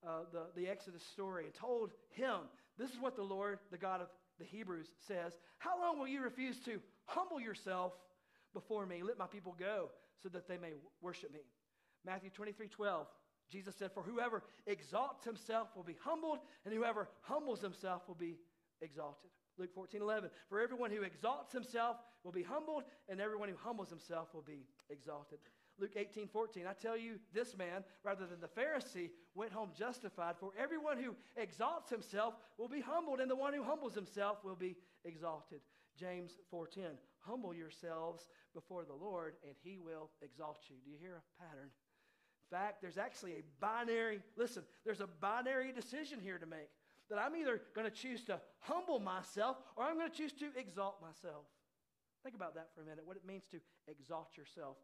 uh, 0.08 0.22
the, 0.32 0.46
the 0.56 0.68
Exodus 0.68 1.04
story, 1.04 1.46
and 1.46 1.54
told 1.54 1.92
him, 2.10 2.50
This 2.78 2.92
is 2.92 3.00
what 3.00 3.16
the 3.16 3.24
Lord, 3.24 3.60
the 3.72 3.78
God 3.78 4.02
of 4.02 4.08
the 4.40 4.46
Hebrews, 4.46 4.88
says 5.08 5.34
How 5.60 5.80
long 5.80 6.00
will 6.00 6.08
you 6.08 6.22
refuse 6.22 6.60
to 6.66 6.80
humble 7.06 7.40
yourself 7.40 7.94
before 8.54 8.86
me? 8.86 9.04
Let 9.04 9.18
my 9.18 9.28
people 9.28 9.56
go 9.60 9.90
so 10.22 10.30
that 10.30 10.48
they 10.48 10.58
may 10.58 10.74
worship 11.02 11.34
me. 11.34 11.42
Matthew 12.06 12.30
23 12.30 12.68
12. 12.68 13.08
Jesus 13.51 13.75
said, 13.75 13.91
For 13.91 14.03
whoever 14.03 14.43
exalts 14.65 15.25
himself 15.25 15.67
will 15.75 15.84
be 15.84 15.98
humbled, 16.03 16.39
and 16.65 16.74
whoever 16.74 17.10
humbles 17.22 17.62
himself 17.62 18.08
will 18.08 18.15
be 18.15 18.38
exalted. 18.81 19.29
Luke 19.58 19.74
14, 19.75 20.01
11. 20.01 20.29
For 20.50 20.60
everyone 20.60 20.91
who 20.91 21.03
exalts 21.03 21.53
himself 21.53 21.98
will 22.24 22.31
be 22.31 22.43
humbled, 22.43 22.84
and 23.10 23.20
everyone 23.20 23.50
who 23.50 23.55
humbles 23.62 23.89
himself 23.89 24.34
will 24.34 24.41
be 24.41 24.65
exalted. 24.89 25.39
Luke 25.79 25.93
18, 25.96 26.27
14. 26.27 26.65
I 26.67 26.74
tell 26.74 26.98
you, 26.98 27.20
this 27.34 27.58
man, 27.58 27.84
rather 28.03 28.25
than 28.25 28.39
the 28.39 28.48
Pharisee, 28.48 29.10
went 29.36 29.51
home 29.51 29.72
justified. 29.77 30.36
For 30.39 30.51
everyone 30.58 30.98
who 30.98 31.15
exalts 31.36 31.89
himself 31.89 32.36
will 32.58 32.70
be 32.70 32.81
humbled, 32.81 33.20
and 33.20 33.29
the 33.29 33.36
one 33.36 33.53
who 33.53 33.63
humbles 33.63 33.96
himself 33.96 34.43
will 34.43 34.55
be 34.55 34.75
exalted. 35.05 35.62
James 35.98 36.38
4:10. 36.51 36.98
Humble 37.20 37.53
yourselves 37.53 38.27
before 38.53 38.86
the 38.86 38.93
Lord, 38.93 39.36
and 39.46 39.55
he 39.63 39.77
will 39.77 40.10
exalt 40.22 40.70
you. 40.70 40.77
Do 40.84 40.89
you 40.89 40.98
hear 40.98 41.17
a 41.17 41.43
pattern? 41.43 41.72
Fact, 42.51 42.81
there's 42.81 42.98
actually 42.98 43.34
a 43.34 43.43
binary, 43.60 44.20
listen, 44.38 44.63
there's 44.86 45.01
a 45.01 45.08
binary 45.08 45.72
decision 45.72 46.20
here 46.22 46.38
to 46.38 46.46
make. 46.46 46.70
That 47.10 47.20
I'm 47.20 47.36
either 47.36 47.62
going 47.75 47.89
to 47.89 47.96
choose 47.96 48.24
to 48.25 48.39
humble 48.60 49.00
myself 49.00 49.58
or 49.75 49.84
I'm 49.84 49.98
going 49.98 50.10
to 50.10 50.15
choose 50.15 50.31
to 50.34 50.48
exalt 50.55 51.01
myself. 51.01 51.46
Think 52.24 52.36
about 52.36 52.55
that 52.55 52.70
for 52.75 52.81
a 52.81 52.86
minute, 52.86 53.05
what 53.05 53.17
it 53.17 53.25
means 53.25 53.43
to 53.51 53.58
exalt 53.88 54.38
yourself. 54.38 54.78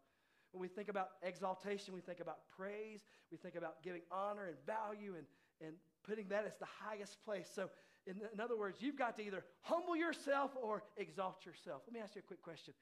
When 0.52 0.60
we 0.60 0.68
think 0.68 0.88
about 0.88 1.10
exaltation, 1.22 1.94
we 1.94 2.00
think 2.00 2.20
about 2.20 2.38
praise, 2.56 3.04
we 3.30 3.38
think 3.38 3.54
about 3.54 3.82
giving 3.82 4.02
honor 4.10 4.46
and 4.46 4.56
value 4.66 5.14
and, 5.16 5.26
and 5.60 5.76
putting 6.06 6.28
that 6.28 6.44
as 6.46 6.56
the 6.58 6.66
highest 6.66 7.22
place. 7.24 7.48
So, 7.54 7.70
in, 8.06 8.16
in 8.32 8.40
other 8.40 8.56
words, 8.56 8.78
you've 8.80 8.96
got 8.96 9.16
to 9.18 9.22
either 9.24 9.44
humble 9.60 9.94
yourself 9.94 10.52
or 10.60 10.82
exalt 10.96 11.44
yourself. 11.44 11.82
Let 11.86 11.92
me 11.92 12.00
ask 12.00 12.14
you 12.14 12.22
a 12.24 12.26
quick 12.26 12.42
question 12.42 12.74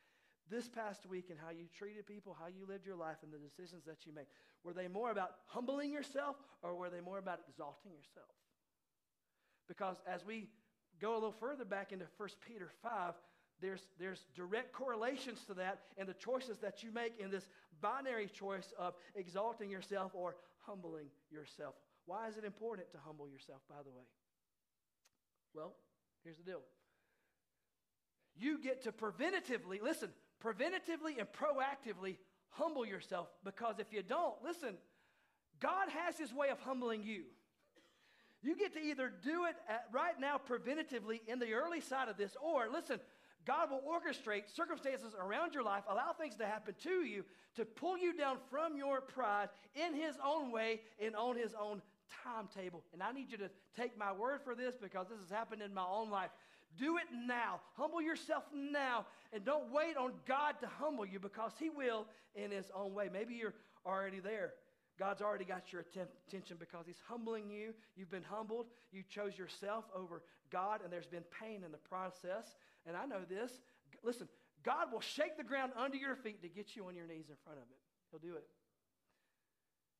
this 0.50 0.68
past 0.68 1.06
week 1.06 1.26
and 1.30 1.38
how 1.38 1.50
you 1.50 1.64
treated 1.76 2.06
people, 2.06 2.36
how 2.38 2.46
you 2.46 2.66
lived 2.66 2.86
your 2.86 2.96
life, 2.96 3.16
and 3.22 3.32
the 3.32 3.38
decisions 3.38 3.84
that 3.86 4.06
you 4.06 4.12
made, 4.12 4.26
were 4.64 4.72
they 4.72 4.88
more 4.88 5.10
about 5.10 5.30
humbling 5.46 5.92
yourself 5.92 6.36
or 6.62 6.74
were 6.74 6.90
they 6.90 7.00
more 7.00 7.18
about 7.18 7.40
exalting 7.48 7.92
yourself? 7.92 8.30
Because 9.68 9.96
as 10.06 10.24
we 10.24 10.48
go 11.00 11.12
a 11.12 11.14
little 11.14 11.32
further 11.32 11.64
back 11.64 11.92
into 11.92 12.06
1 12.16 12.28
Peter 12.46 12.70
5, 12.82 13.14
there's, 13.60 13.86
there's 13.98 14.26
direct 14.34 14.72
correlations 14.72 15.40
to 15.46 15.54
that 15.54 15.80
and 15.96 16.08
the 16.08 16.14
choices 16.14 16.58
that 16.58 16.82
you 16.82 16.92
make 16.92 17.18
in 17.18 17.30
this 17.30 17.48
binary 17.80 18.26
choice 18.26 18.72
of 18.78 18.94
exalting 19.14 19.70
yourself 19.70 20.12
or 20.14 20.36
humbling 20.66 21.06
yourself. 21.30 21.74
Why 22.04 22.28
is 22.28 22.36
it 22.36 22.44
important 22.44 22.90
to 22.92 22.98
humble 23.04 23.28
yourself, 23.28 23.60
by 23.68 23.82
the 23.84 23.90
way? 23.90 24.04
Well, 25.54 25.74
here's 26.22 26.36
the 26.36 26.44
deal. 26.44 26.60
You 28.36 28.58
get 28.58 28.82
to 28.82 28.92
preventatively, 28.92 29.80
listen, 29.82 30.10
preventatively 30.44 31.18
and 31.18 31.28
proactively 31.32 32.16
humble 32.50 32.86
yourself 32.86 33.28
because 33.44 33.78
if 33.78 33.92
you 33.92 34.02
don't, 34.02 34.34
listen, 34.44 34.74
God 35.60 35.88
has 35.88 36.18
his 36.18 36.32
way 36.32 36.48
of 36.48 36.58
humbling 36.60 37.02
you. 37.02 37.22
You 38.42 38.56
get 38.56 38.74
to 38.74 38.80
either 38.80 39.12
do 39.24 39.44
it 39.46 39.56
at, 39.68 39.86
right 39.92 40.18
now 40.20 40.38
preventatively 40.38 41.20
in 41.26 41.38
the 41.38 41.52
early 41.52 41.80
side 41.80 42.08
of 42.08 42.16
this, 42.16 42.36
or 42.40 42.68
listen, 42.72 43.00
God 43.46 43.70
will 43.70 43.82
orchestrate 43.82 44.54
circumstances 44.54 45.14
around 45.18 45.54
your 45.54 45.62
life, 45.62 45.84
allow 45.88 46.12
things 46.12 46.36
to 46.36 46.46
happen 46.46 46.74
to 46.82 47.04
you 47.04 47.24
to 47.54 47.64
pull 47.64 47.96
you 47.96 48.16
down 48.16 48.36
from 48.50 48.76
your 48.76 49.00
pride 49.00 49.48
in 49.74 49.94
His 49.94 50.16
own 50.24 50.52
way 50.52 50.80
and 51.00 51.16
on 51.16 51.36
His 51.36 51.54
own 51.60 51.80
timetable. 52.24 52.82
And 52.92 53.02
I 53.02 53.12
need 53.12 53.30
you 53.30 53.38
to 53.38 53.50
take 53.76 53.96
my 53.96 54.12
word 54.12 54.40
for 54.44 54.54
this 54.54 54.74
because 54.80 55.06
this 55.08 55.18
has 55.20 55.30
happened 55.30 55.62
in 55.62 55.72
my 55.72 55.86
own 55.88 56.10
life. 56.10 56.30
Do 56.78 56.98
it 56.98 57.04
now. 57.26 57.60
Humble 57.74 58.02
yourself 58.02 58.44
now. 58.54 59.06
And 59.32 59.44
don't 59.44 59.72
wait 59.72 59.96
on 59.96 60.12
God 60.26 60.56
to 60.60 60.66
humble 60.66 61.06
you 61.06 61.18
because 61.18 61.52
He 61.58 61.70
will 61.70 62.06
in 62.34 62.50
His 62.50 62.66
own 62.74 62.94
way. 62.94 63.08
Maybe 63.12 63.34
you're 63.34 63.54
already 63.86 64.20
there. 64.20 64.52
God's 64.98 65.20
already 65.20 65.44
got 65.44 65.72
your 65.72 65.84
attention 66.28 66.56
because 66.58 66.86
He's 66.86 67.00
humbling 67.06 67.50
you. 67.50 67.74
You've 67.96 68.10
been 68.10 68.22
humbled. 68.22 68.66
You 68.92 69.02
chose 69.08 69.36
yourself 69.36 69.84
over 69.94 70.22
God, 70.50 70.80
and 70.82 70.92
there's 70.92 71.06
been 71.06 71.24
pain 71.40 71.62
in 71.64 71.72
the 71.72 71.78
process. 71.78 72.56
And 72.86 72.96
I 72.96 73.06
know 73.06 73.20
this. 73.28 73.52
Listen, 74.02 74.28
God 74.64 74.92
will 74.92 75.00
shake 75.00 75.36
the 75.36 75.44
ground 75.44 75.72
under 75.76 75.96
your 75.96 76.16
feet 76.16 76.42
to 76.42 76.48
get 76.48 76.76
you 76.76 76.86
on 76.86 76.96
your 76.96 77.06
knees 77.06 77.26
in 77.28 77.36
front 77.44 77.58
of 77.58 77.64
Him. 77.64 77.78
He'll 78.10 78.20
do 78.20 78.36
it. 78.36 78.44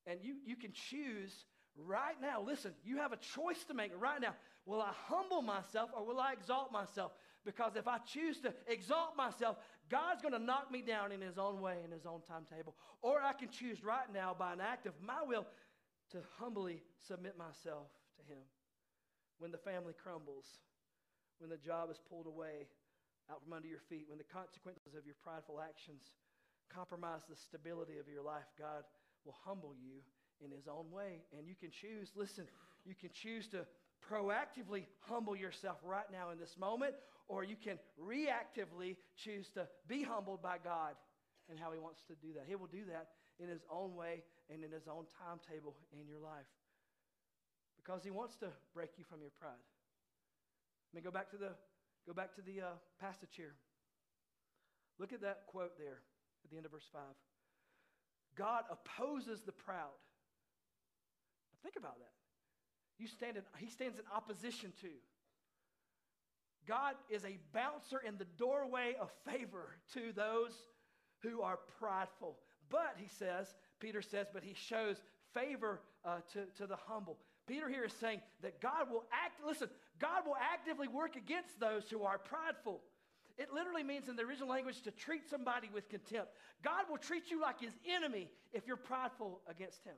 And 0.06 0.20
you, 0.22 0.36
you 0.46 0.56
can 0.56 0.72
choose 0.72 1.32
right 1.76 2.14
now. 2.20 2.42
Listen, 2.42 2.72
you 2.84 2.98
have 2.98 3.12
a 3.12 3.16
choice 3.16 3.62
to 3.68 3.74
make 3.74 3.90
right 4.00 4.20
now. 4.20 4.34
Will 4.66 4.82
I 4.82 4.90
humble 5.08 5.42
myself 5.42 5.90
or 5.96 6.04
will 6.04 6.18
I 6.18 6.32
exalt 6.32 6.72
myself? 6.72 7.12
Because 7.44 7.76
if 7.76 7.86
I 7.86 7.98
choose 7.98 8.40
to 8.40 8.52
exalt 8.66 9.16
myself, 9.16 9.56
God's 9.88 10.20
going 10.20 10.34
to 10.34 10.42
knock 10.42 10.72
me 10.72 10.82
down 10.82 11.12
in 11.12 11.20
His 11.20 11.38
own 11.38 11.60
way, 11.60 11.76
in 11.84 11.92
His 11.92 12.04
own 12.04 12.20
timetable. 12.26 12.74
Or 13.00 13.22
I 13.22 13.32
can 13.32 13.48
choose 13.48 13.84
right 13.84 14.12
now 14.12 14.34
by 14.36 14.52
an 14.52 14.60
act 14.60 14.86
of 14.86 14.94
my 15.00 15.22
will 15.24 15.46
to 16.10 16.18
humbly 16.38 16.82
submit 17.06 17.38
myself 17.38 17.86
to 18.18 18.22
Him. 18.26 18.42
When 19.38 19.52
the 19.52 19.58
family 19.58 19.94
crumbles, 19.94 20.46
when 21.38 21.50
the 21.50 21.56
job 21.56 21.88
is 21.90 22.00
pulled 22.10 22.26
away 22.26 22.66
out 23.30 23.42
from 23.44 23.52
under 23.52 23.68
your 23.68 23.84
feet, 23.88 24.06
when 24.08 24.18
the 24.18 24.24
consequences 24.24 24.94
of 24.98 25.06
your 25.06 25.16
prideful 25.22 25.60
actions 25.60 26.02
compromise 26.74 27.22
the 27.28 27.36
stability 27.36 27.98
of 27.98 28.08
your 28.08 28.22
life, 28.22 28.50
God 28.58 28.82
will 29.24 29.36
humble 29.44 29.74
you 29.78 30.02
in 30.44 30.50
His 30.50 30.66
own 30.66 30.90
way. 30.90 31.22
And 31.36 31.46
you 31.46 31.54
can 31.54 31.70
choose, 31.70 32.10
listen, 32.16 32.46
you 32.84 32.94
can 32.98 33.10
choose 33.12 33.46
to 33.48 33.66
proactively 34.10 34.84
humble 35.00 35.36
yourself 35.36 35.76
right 35.84 36.06
now 36.12 36.30
in 36.30 36.38
this 36.38 36.54
moment, 36.58 36.94
or 37.28 37.44
you 37.44 37.56
can 37.56 37.78
reactively 38.00 38.96
choose 39.24 39.48
to 39.54 39.66
be 39.88 40.02
humbled 40.02 40.42
by 40.42 40.58
God 40.62 40.94
and 41.50 41.58
how 41.58 41.72
He 41.72 41.78
wants 41.78 42.00
to 42.08 42.14
do 42.14 42.34
that. 42.34 42.44
He 42.46 42.54
will 42.54 42.70
do 42.70 42.84
that 42.90 43.08
in 43.38 43.48
His 43.48 43.62
own 43.70 43.94
way 43.94 44.22
and 44.50 44.62
in 44.62 44.70
His 44.70 44.86
own 44.88 45.06
timetable 45.22 45.76
in 45.92 46.06
your 46.08 46.20
life 46.20 46.46
because 47.76 48.02
He 48.02 48.10
wants 48.10 48.34
to 48.40 48.48
break 48.74 48.90
you 48.96 49.04
from 49.08 49.20
your 49.20 49.34
pride. 49.38 49.62
Let 50.92 51.02
me 51.02 51.04
go 51.04 51.12
back 51.12 51.30
to 51.30 51.36
the, 51.36 51.54
go 52.06 52.14
back 52.14 52.34
to 52.36 52.42
the 52.42 52.62
uh, 52.62 52.74
passage 53.00 53.34
here. 53.36 53.54
Look 54.98 55.12
at 55.12 55.20
that 55.22 55.46
quote 55.46 55.76
there 55.78 56.00
at 56.44 56.50
the 56.50 56.56
end 56.56 56.64
of 56.64 56.72
verse 56.72 56.88
5. 56.92 57.02
God 58.36 58.64
opposes 58.70 59.40
the 59.44 59.52
proud. 59.52 59.96
Think 61.62 61.76
about 61.76 61.98
that. 61.98 62.15
You 62.98 63.06
stand 63.08 63.36
in, 63.36 63.42
he 63.58 63.68
stands 63.68 63.98
in 63.98 64.04
opposition 64.14 64.72
to. 64.80 64.88
God 66.66 66.94
is 67.08 67.24
a 67.24 67.38
bouncer 67.52 68.00
in 68.06 68.18
the 68.18 68.26
doorway 68.36 68.96
of 69.00 69.10
favor 69.24 69.76
to 69.94 70.12
those 70.14 70.52
who 71.22 71.42
are 71.42 71.58
prideful. 71.78 72.36
But, 72.70 72.96
he 72.96 73.08
says, 73.08 73.54
Peter 73.78 74.02
says, 74.02 74.26
but 74.32 74.42
he 74.42 74.54
shows 74.54 74.96
favor 75.32 75.80
uh, 76.04 76.18
to, 76.32 76.46
to 76.56 76.66
the 76.66 76.76
humble. 76.76 77.18
Peter 77.46 77.68
here 77.68 77.84
is 77.84 77.92
saying 77.92 78.20
that 78.42 78.60
God 78.60 78.90
will 78.90 79.04
act, 79.12 79.40
listen, 79.46 79.68
God 80.00 80.26
will 80.26 80.36
actively 80.36 80.88
work 80.88 81.14
against 81.14 81.60
those 81.60 81.84
who 81.88 82.02
are 82.02 82.18
prideful. 82.18 82.80
It 83.38 83.52
literally 83.52 83.84
means 83.84 84.08
in 84.08 84.16
the 84.16 84.22
original 84.22 84.48
language 84.48 84.80
to 84.82 84.90
treat 84.90 85.28
somebody 85.28 85.68
with 85.72 85.88
contempt. 85.88 86.28
God 86.64 86.86
will 86.90 86.98
treat 86.98 87.30
you 87.30 87.40
like 87.40 87.60
his 87.60 87.74
enemy 87.88 88.28
if 88.52 88.66
you're 88.66 88.76
prideful 88.76 89.40
against 89.48 89.84
him. 89.84 89.94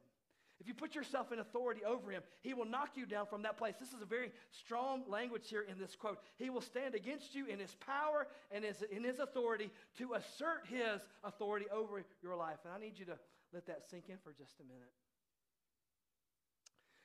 If 0.61 0.67
you 0.67 0.75
put 0.75 0.95
yourself 0.95 1.31
in 1.31 1.39
authority 1.39 1.83
over 1.85 2.11
him, 2.11 2.23
he 2.41 2.53
will 2.53 2.65
knock 2.65 2.91
you 2.97 3.07
down 3.07 3.27
from 3.27 3.43
that 3.43 3.57
place. 3.57 3.75
This 3.79 3.93
is 3.93 4.03
a 4.03 4.07
very 4.07 4.33
strong 4.51 5.05
language 5.09 5.49
here 5.49 5.63
in 5.63 5.79
this 5.79 5.95
quote. 5.95 6.19
He 6.37 6.51
will 6.51 6.61
stand 6.61 6.97
against 6.97 7.35
you 7.35 7.47
in 7.47 7.61
his 7.61 7.77
power 7.77 8.27
and 8.51 8.65
in 8.65 9.05
his 9.05 9.21
authority 9.21 9.71
to 9.99 10.15
assert 10.15 10.67
his 10.69 11.01
authority 11.23 11.67
over 11.73 12.03
your 12.23 12.35
life. 12.35 12.59
And 12.65 12.75
I 12.75 12.81
need 12.81 12.99
you 12.99 13.05
to 13.07 13.19
let 13.53 13.67
that 13.67 13.83
sink 13.89 14.09
in 14.09 14.17
for 14.25 14.33
just 14.33 14.59
a 14.59 14.65
minute. 14.65 14.91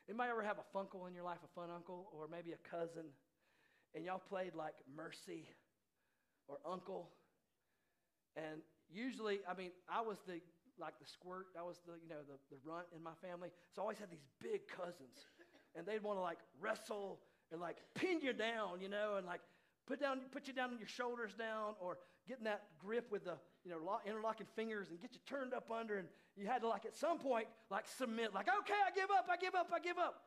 Anybody 0.10 0.32
ever 0.32 0.44
have 0.44 0.58
a 0.58 0.78
funkle 0.78 1.08
in 1.08 1.14
your 1.14 1.24
life, 1.24 1.38
a 1.46 1.60
fun 1.60 1.70
uncle, 1.74 2.10
or 2.12 2.28
maybe 2.28 2.52
a 2.54 2.70
cousin, 2.70 3.06
and 3.96 4.04
y'all 4.04 4.20
played 4.20 4.56
like 4.56 4.74
mercy 4.98 5.48
or 6.48 6.58
uncle? 6.70 7.12
And 8.36 8.62
usually, 8.92 9.40
I 9.48 9.54
mean, 9.54 9.72
I 9.88 10.02
was 10.02 10.18
the 10.28 10.42
like 10.80 10.98
the 11.00 11.06
squirt. 11.06 11.48
I 11.58 11.64
was 11.64 11.80
the 11.86 11.94
you 12.02 12.10
know 12.10 12.22
the, 12.28 12.38
the 12.50 12.58
runt 12.66 12.86
in 12.96 13.04
my 13.04 13.14
family. 13.22 13.50
So 13.76 13.82
I 13.82 13.84
always 13.84 14.00
had 14.00 14.10
these 14.10 14.26
big 14.42 14.68
cousins, 14.68 15.28
and 15.76 15.86
they'd 15.86 16.04
want 16.04 16.18
to 16.18 16.22
like 16.22 16.40
wrestle 16.60 17.20
and 17.52 17.62
like 17.62 17.78
pin 17.96 18.20
you 18.22 18.34
down, 18.34 18.82
you 18.82 18.90
know, 18.90 19.16
and 19.18 19.26
like 19.26 19.42
put 19.88 20.00
down 20.00 20.22
put 20.32 20.48
you 20.48 20.54
down 20.54 20.72
on 20.72 20.80
your 20.80 20.88
shoulders 20.88 21.34
down, 21.34 21.76
or 21.80 21.98
getting 22.28 22.46
that 22.46 22.64
grip 22.80 23.12
with 23.12 23.26
the 23.26 23.38
you 23.64 23.72
know 23.72 23.80
interlocking 24.06 24.48
fingers 24.56 24.90
and 24.90 25.02
get 25.02 25.14
you 25.14 25.20
turned 25.28 25.54
up 25.54 25.70
under, 25.72 25.98
and 25.98 26.08
you 26.36 26.48
had 26.48 26.62
to 26.62 26.68
like 26.68 26.86
at 26.86 26.96
some 26.96 27.20
point 27.20 27.48
like 27.70 27.86
submit, 27.88 28.34
like 28.34 28.48
okay, 28.48 28.80
I 28.86 28.92
give 28.94 29.10
up, 29.12 29.28
I 29.32 29.38
give 29.38 29.56
up, 29.56 29.70
I 29.74 29.80
give 29.80 29.98
up. 29.98 30.24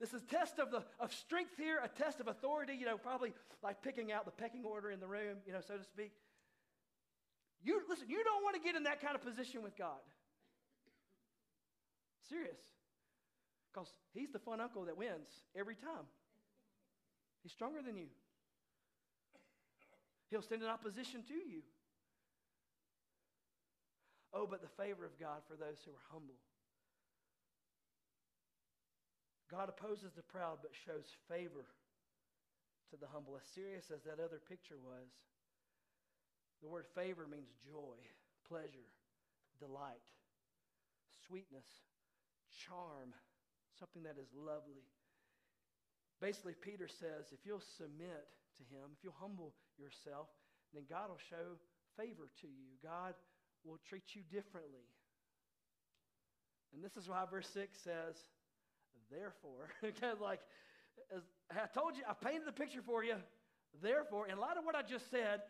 This 0.00 0.14
is 0.14 0.22
a 0.22 0.26
test 0.26 0.58
of, 0.58 0.70
the, 0.70 0.82
of 0.98 1.12
strength 1.12 1.58
here, 1.58 1.78
a 1.84 1.88
test 1.88 2.20
of 2.20 2.26
authority, 2.26 2.72
you 2.74 2.86
know, 2.86 2.96
probably 2.96 3.34
like 3.62 3.82
picking 3.82 4.12
out 4.12 4.24
the 4.24 4.30
pecking 4.30 4.64
order 4.64 4.90
in 4.90 4.98
the 4.98 5.06
room, 5.06 5.36
you 5.46 5.52
know, 5.52 5.60
so 5.60 5.76
to 5.76 5.84
speak. 5.84 6.12
You 7.62 7.80
listen, 7.88 8.08
you 8.08 8.24
don't 8.24 8.42
want 8.42 8.56
to 8.56 8.62
get 8.62 8.76
in 8.76 8.84
that 8.84 9.00
kind 9.02 9.14
of 9.14 9.22
position 9.22 9.62
with 9.62 9.76
God. 9.76 10.00
Serious. 12.28 12.60
Because 13.72 13.88
he's 14.14 14.30
the 14.30 14.38
fun 14.38 14.60
uncle 14.60 14.84
that 14.86 14.96
wins 14.96 15.28
every 15.54 15.74
time. 15.74 16.08
He's 17.42 17.52
stronger 17.52 17.82
than 17.84 17.96
you. 17.96 18.08
He'll 20.30 20.42
stand 20.42 20.62
in 20.62 20.68
opposition 20.68 21.22
to 21.28 21.34
you. 21.34 21.62
Oh, 24.32 24.46
but 24.46 24.62
the 24.62 24.70
favor 24.78 25.04
of 25.04 25.18
God 25.18 25.42
for 25.50 25.58
those 25.58 25.82
who 25.84 25.90
are 25.90 26.06
humble. 26.14 26.38
God 29.50 29.68
opposes 29.68 30.14
the 30.14 30.22
proud 30.22 30.62
but 30.62 30.70
shows 30.86 31.10
favor 31.26 31.66
to 32.90 32.96
the 32.96 33.10
humble. 33.10 33.34
As 33.34 33.42
serious 33.50 33.90
as 33.90 34.06
that 34.06 34.22
other 34.22 34.38
picture 34.38 34.78
was, 34.78 35.10
the 36.62 36.68
word 36.68 36.86
favor 36.94 37.26
means 37.26 37.48
joy, 37.64 37.96
pleasure, 38.48 38.88
delight, 39.58 40.04
sweetness, 41.26 41.66
charm, 42.52 43.14
something 43.78 44.02
that 44.02 44.16
is 44.20 44.28
lovely. 44.36 44.84
Basically, 46.20 46.54
Peter 46.54 46.88
says 46.88 47.32
if 47.32 47.40
you'll 47.44 47.64
submit 47.78 48.28
to 48.58 48.64
him, 48.68 48.92
if 48.92 49.02
you'll 49.02 49.16
humble 49.18 49.54
yourself, 49.78 50.28
then 50.74 50.84
God 50.88 51.08
will 51.08 51.24
show 51.30 51.56
favor 51.96 52.28
to 52.42 52.46
you. 52.46 52.76
God 52.82 53.14
will 53.64 53.78
treat 53.88 54.14
you 54.14 54.22
differently. 54.30 54.84
And 56.74 56.84
this 56.84 56.96
is 56.96 57.08
why 57.08 57.24
verse 57.30 57.48
6 57.52 57.76
says, 57.82 58.14
therefore, 59.10 59.72
like, 60.20 60.40
as 61.14 61.22
I 61.50 61.66
told 61.74 61.96
you, 61.96 62.02
I 62.08 62.12
painted 62.14 62.46
the 62.46 62.52
picture 62.52 62.82
for 62.84 63.02
you. 63.02 63.16
Therefore, 63.82 64.28
in 64.28 64.38
light 64.38 64.56
of 64.56 64.64
what 64.64 64.74
I 64.74 64.82
just 64.82 65.10
said, 65.10 65.40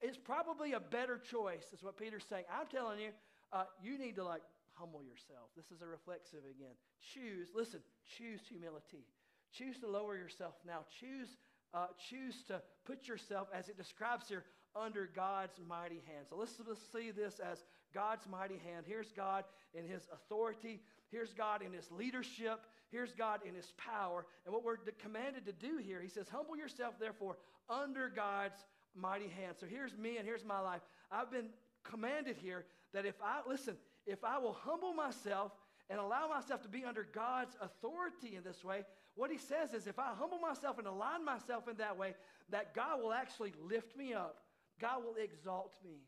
it's 0.00 0.16
probably 0.16 0.72
a 0.72 0.80
better 0.80 1.18
choice, 1.18 1.64
is 1.72 1.82
what 1.82 1.96
Peter's 1.96 2.24
saying. 2.28 2.44
I'm 2.52 2.66
telling 2.66 3.00
you, 3.00 3.10
uh, 3.52 3.64
you 3.82 3.98
need 3.98 4.16
to 4.16 4.24
like 4.24 4.42
humble 4.74 5.02
yourself. 5.02 5.48
This 5.56 5.66
is 5.74 5.82
a 5.82 5.86
reflexive 5.86 6.40
again. 6.44 6.74
Choose, 7.14 7.48
listen, 7.54 7.80
choose 8.18 8.40
humility. 8.48 9.04
Choose 9.52 9.78
to 9.80 9.88
lower 9.88 10.16
yourself 10.16 10.54
now. 10.66 10.80
Choose, 11.00 11.36
uh, 11.72 11.86
choose 12.10 12.42
to 12.48 12.60
put 12.84 13.08
yourself, 13.08 13.48
as 13.54 13.68
it 13.68 13.76
describes 13.76 14.28
here, 14.28 14.44
under 14.74 15.08
God's 15.14 15.58
mighty 15.66 16.02
hand. 16.06 16.26
So 16.28 16.36
let's, 16.36 16.52
let's 16.68 16.80
see 16.92 17.10
this 17.10 17.40
as 17.40 17.64
God's 17.94 18.26
mighty 18.28 18.58
hand. 18.58 18.84
Here's 18.86 19.10
God 19.12 19.44
in 19.72 19.86
his 19.86 20.02
authority. 20.12 20.82
Here's 21.10 21.32
God 21.32 21.62
in 21.62 21.72
his 21.72 21.90
leadership. 21.90 22.60
Here's 22.90 23.14
God 23.14 23.40
in 23.48 23.54
his 23.54 23.72
power. 23.78 24.26
And 24.44 24.54
what 24.54 24.64
we're 24.64 24.76
commanded 25.00 25.46
to 25.46 25.52
do 25.52 25.78
here, 25.78 26.00
he 26.02 26.08
says, 26.08 26.28
Humble 26.28 26.56
yourself, 26.56 26.94
therefore, 27.00 27.38
under 27.70 28.08
God's 28.08 28.58
mighty 28.96 29.28
hand. 29.28 29.56
So 29.58 29.66
here's 29.66 29.96
me 29.96 30.16
and 30.16 30.26
here's 30.26 30.44
my 30.44 30.60
life. 30.60 30.80
I've 31.10 31.30
been 31.30 31.48
commanded 31.84 32.36
here 32.36 32.64
that 32.92 33.06
if 33.06 33.14
I, 33.22 33.40
listen, 33.48 33.76
if 34.06 34.24
I 34.24 34.38
will 34.38 34.52
humble 34.52 34.92
myself 34.92 35.52
and 35.88 35.98
allow 35.98 36.28
myself 36.28 36.62
to 36.62 36.68
be 36.68 36.84
under 36.84 37.06
God's 37.14 37.56
authority 37.60 38.36
in 38.36 38.42
this 38.42 38.64
way, 38.64 38.84
what 39.14 39.30
he 39.30 39.38
says 39.38 39.72
is 39.72 39.86
if 39.86 39.98
I 39.98 40.12
humble 40.18 40.38
myself 40.38 40.78
and 40.78 40.86
align 40.86 41.24
myself 41.24 41.68
in 41.68 41.76
that 41.76 41.96
way, 41.96 42.14
that 42.50 42.74
God 42.74 43.02
will 43.02 43.12
actually 43.12 43.52
lift 43.62 43.96
me 43.96 44.12
up. 44.12 44.38
God 44.80 45.04
will 45.04 45.14
exalt 45.22 45.74
me. 45.84 46.02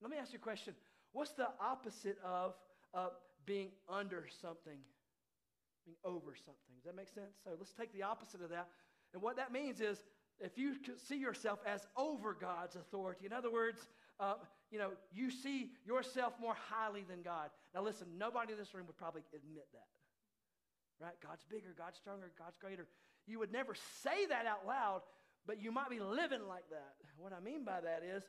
Let 0.00 0.10
me 0.10 0.16
ask 0.16 0.32
you 0.32 0.38
a 0.38 0.42
question. 0.42 0.74
What's 1.12 1.32
the 1.32 1.48
opposite 1.60 2.18
of 2.24 2.54
uh, 2.94 3.08
being 3.46 3.68
under 3.88 4.26
something? 4.40 4.78
Being 5.84 5.96
over 6.04 6.34
something. 6.36 6.74
Does 6.76 6.84
that 6.84 6.96
make 6.96 7.08
sense? 7.08 7.34
So 7.44 7.50
let's 7.58 7.72
take 7.72 7.92
the 7.92 8.04
opposite 8.04 8.42
of 8.42 8.50
that. 8.50 8.68
And 9.12 9.20
what 9.20 9.36
that 9.36 9.52
means 9.52 9.80
is 9.80 10.04
if 10.40 10.56
you 10.56 10.74
see 11.08 11.16
yourself 11.16 11.58
as 11.66 11.86
over 11.96 12.36
God's 12.38 12.76
authority, 12.76 13.26
in 13.26 13.32
other 13.32 13.50
words, 13.52 13.88
uh, 14.18 14.34
you 14.70 14.78
know, 14.78 14.90
you 15.12 15.30
see 15.30 15.72
yourself 15.86 16.34
more 16.40 16.54
highly 16.68 17.04
than 17.08 17.22
God. 17.22 17.50
Now, 17.74 17.82
listen, 17.82 18.06
nobody 18.18 18.52
in 18.52 18.58
this 18.58 18.74
room 18.74 18.86
would 18.86 18.96
probably 18.96 19.22
admit 19.34 19.66
that. 19.72 21.04
Right? 21.04 21.14
God's 21.22 21.44
bigger, 21.44 21.74
God's 21.76 21.98
stronger, 21.98 22.30
God's 22.38 22.56
greater. 22.58 22.86
You 23.26 23.38
would 23.38 23.52
never 23.52 23.74
say 24.02 24.26
that 24.26 24.46
out 24.46 24.66
loud, 24.66 25.02
but 25.46 25.62
you 25.62 25.72
might 25.72 25.90
be 25.90 26.00
living 26.00 26.46
like 26.46 26.68
that. 26.70 26.94
What 27.16 27.32
I 27.32 27.40
mean 27.40 27.64
by 27.64 27.80
that 27.80 28.02
is, 28.04 28.22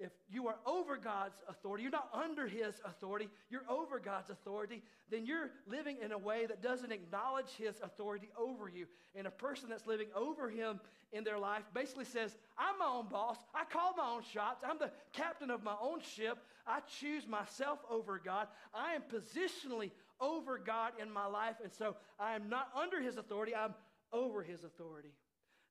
if 0.00 0.10
you 0.28 0.48
are 0.48 0.56
over 0.66 0.96
God's 0.96 1.36
authority, 1.48 1.82
you're 1.82 1.92
not 1.92 2.08
under 2.12 2.46
His 2.46 2.74
authority, 2.84 3.28
you're 3.48 3.68
over 3.68 4.00
God's 4.00 4.30
authority, 4.30 4.82
then 5.10 5.24
you're 5.24 5.50
living 5.66 5.98
in 6.02 6.12
a 6.12 6.18
way 6.18 6.46
that 6.46 6.62
doesn't 6.62 6.90
acknowledge 6.90 7.50
His 7.56 7.76
authority 7.82 8.28
over 8.36 8.68
you. 8.68 8.86
And 9.14 9.26
a 9.26 9.30
person 9.30 9.68
that's 9.68 9.86
living 9.86 10.08
over 10.14 10.50
Him 10.50 10.80
in 11.12 11.22
their 11.22 11.38
life 11.38 11.62
basically 11.72 12.06
says, 12.06 12.36
I'm 12.58 12.78
my 12.78 12.86
own 12.86 13.06
boss. 13.08 13.36
I 13.54 13.64
call 13.64 13.94
my 13.96 14.08
own 14.08 14.22
shots. 14.32 14.64
I'm 14.68 14.78
the 14.78 14.90
captain 15.12 15.50
of 15.50 15.62
my 15.62 15.76
own 15.80 16.00
ship. 16.00 16.38
I 16.66 16.80
choose 17.00 17.26
myself 17.28 17.78
over 17.88 18.20
God. 18.22 18.48
I 18.74 18.94
am 18.94 19.02
positionally 19.02 19.92
over 20.20 20.58
God 20.58 20.92
in 21.00 21.10
my 21.10 21.26
life. 21.26 21.56
And 21.62 21.72
so 21.72 21.96
I 22.18 22.34
am 22.34 22.48
not 22.48 22.68
under 22.74 23.00
His 23.00 23.16
authority, 23.16 23.54
I'm 23.54 23.74
over 24.12 24.42
His 24.42 24.64
authority. 24.64 25.12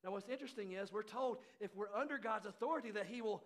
Now, 0.04 0.12
what's 0.12 0.28
interesting 0.28 0.74
is 0.74 0.92
we're 0.92 1.02
told 1.02 1.38
if 1.62 1.74
we're 1.76 1.94
under 1.96 2.18
God's 2.18 2.46
authority 2.46 2.92
that 2.92 3.06
He 3.06 3.22
will 3.22 3.44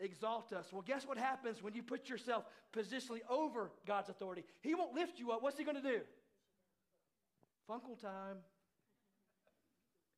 exalt 0.00 0.52
us. 0.52 0.66
Well, 0.72 0.82
guess 0.82 1.06
what 1.06 1.18
happens 1.18 1.62
when 1.62 1.74
you 1.74 1.82
put 1.82 2.08
yourself 2.08 2.44
positionally 2.76 3.20
over 3.28 3.70
God's 3.86 4.08
authority? 4.08 4.44
He 4.60 4.74
won't 4.74 4.94
lift 4.94 5.18
you 5.18 5.32
up. 5.32 5.42
What's 5.42 5.58
He 5.58 5.64
going 5.64 5.80
to 5.80 5.82
do? 5.82 6.00
Funkle 7.68 8.00
time. 8.00 8.36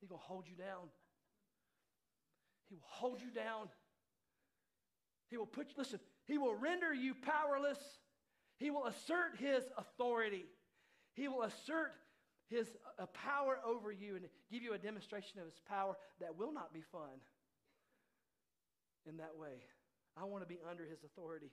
He's 0.01 0.09
going 0.09 0.21
to 0.21 0.27
hold 0.27 0.45
you 0.49 0.57
down. 0.57 0.89
He 2.69 2.75
will 2.75 2.89
hold 2.89 3.21
you 3.21 3.31
down. 3.31 3.69
He 5.29 5.37
will 5.37 5.47
put, 5.47 5.69
you, 5.69 5.75
listen, 5.79 6.01
He 6.27 6.39
will 6.39 6.55
render 6.55 6.93
you 6.93 7.15
powerless. 7.15 7.79
He 8.59 8.71
will 8.71 8.87
assert 8.87 9.37
His 9.39 9.65
authority. 9.77 10.45
He 11.15 11.29
will 11.29 11.43
assert 11.43 11.93
His 12.49 12.67
uh, 12.99 13.07
power 13.07 13.59
over 13.65 13.93
you 13.93 14.17
and 14.17 14.25
give 14.51 14.63
you 14.63 14.75
a 14.75 14.79
demonstration 14.79 15.39
of 15.39 15.47
His 15.47 15.61
power 15.69 15.97
that 16.21 16.37
will 16.37 16.53
not 16.53 16.73
be 16.73 16.83
fun 16.93 17.21
in 19.09 19.17
that 19.19 19.37
way. 19.37 19.63
I 20.17 20.25
want 20.25 20.43
to 20.43 20.49
be 20.49 20.59
under 20.69 20.85
his 20.85 21.05
authority 21.05 21.51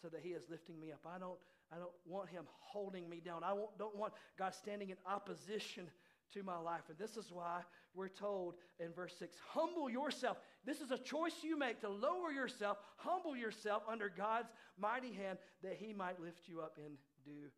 so 0.00 0.08
that 0.08 0.20
he 0.22 0.30
is 0.30 0.44
lifting 0.50 0.78
me 0.80 0.92
up. 0.92 1.00
I 1.06 1.18
don't, 1.18 1.38
I 1.72 1.76
don't 1.76 1.92
want 2.04 2.28
him 2.28 2.44
holding 2.60 3.08
me 3.08 3.20
down. 3.24 3.44
I 3.44 3.54
don't 3.78 3.96
want 3.96 4.12
God 4.38 4.54
standing 4.54 4.90
in 4.90 4.96
opposition 5.06 5.86
to 6.32 6.42
my 6.42 6.58
life. 6.58 6.82
And 6.88 6.98
this 6.98 7.16
is 7.16 7.30
why 7.30 7.60
we're 7.94 8.08
told 8.08 8.54
in 8.78 8.92
verse 8.92 9.14
6 9.18 9.36
humble 9.48 9.88
yourself. 9.88 10.38
This 10.64 10.80
is 10.80 10.90
a 10.90 10.98
choice 10.98 11.34
you 11.42 11.58
make 11.58 11.80
to 11.80 11.88
lower 11.88 12.32
yourself, 12.32 12.78
humble 12.96 13.36
yourself 13.36 13.82
under 13.88 14.08
God's 14.08 14.48
mighty 14.78 15.12
hand 15.12 15.38
that 15.62 15.76
he 15.78 15.92
might 15.92 16.20
lift 16.20 16.42
you 16.46 16.60
up 16.60 16.78
in 16.78 16.92
due 17.24 17.48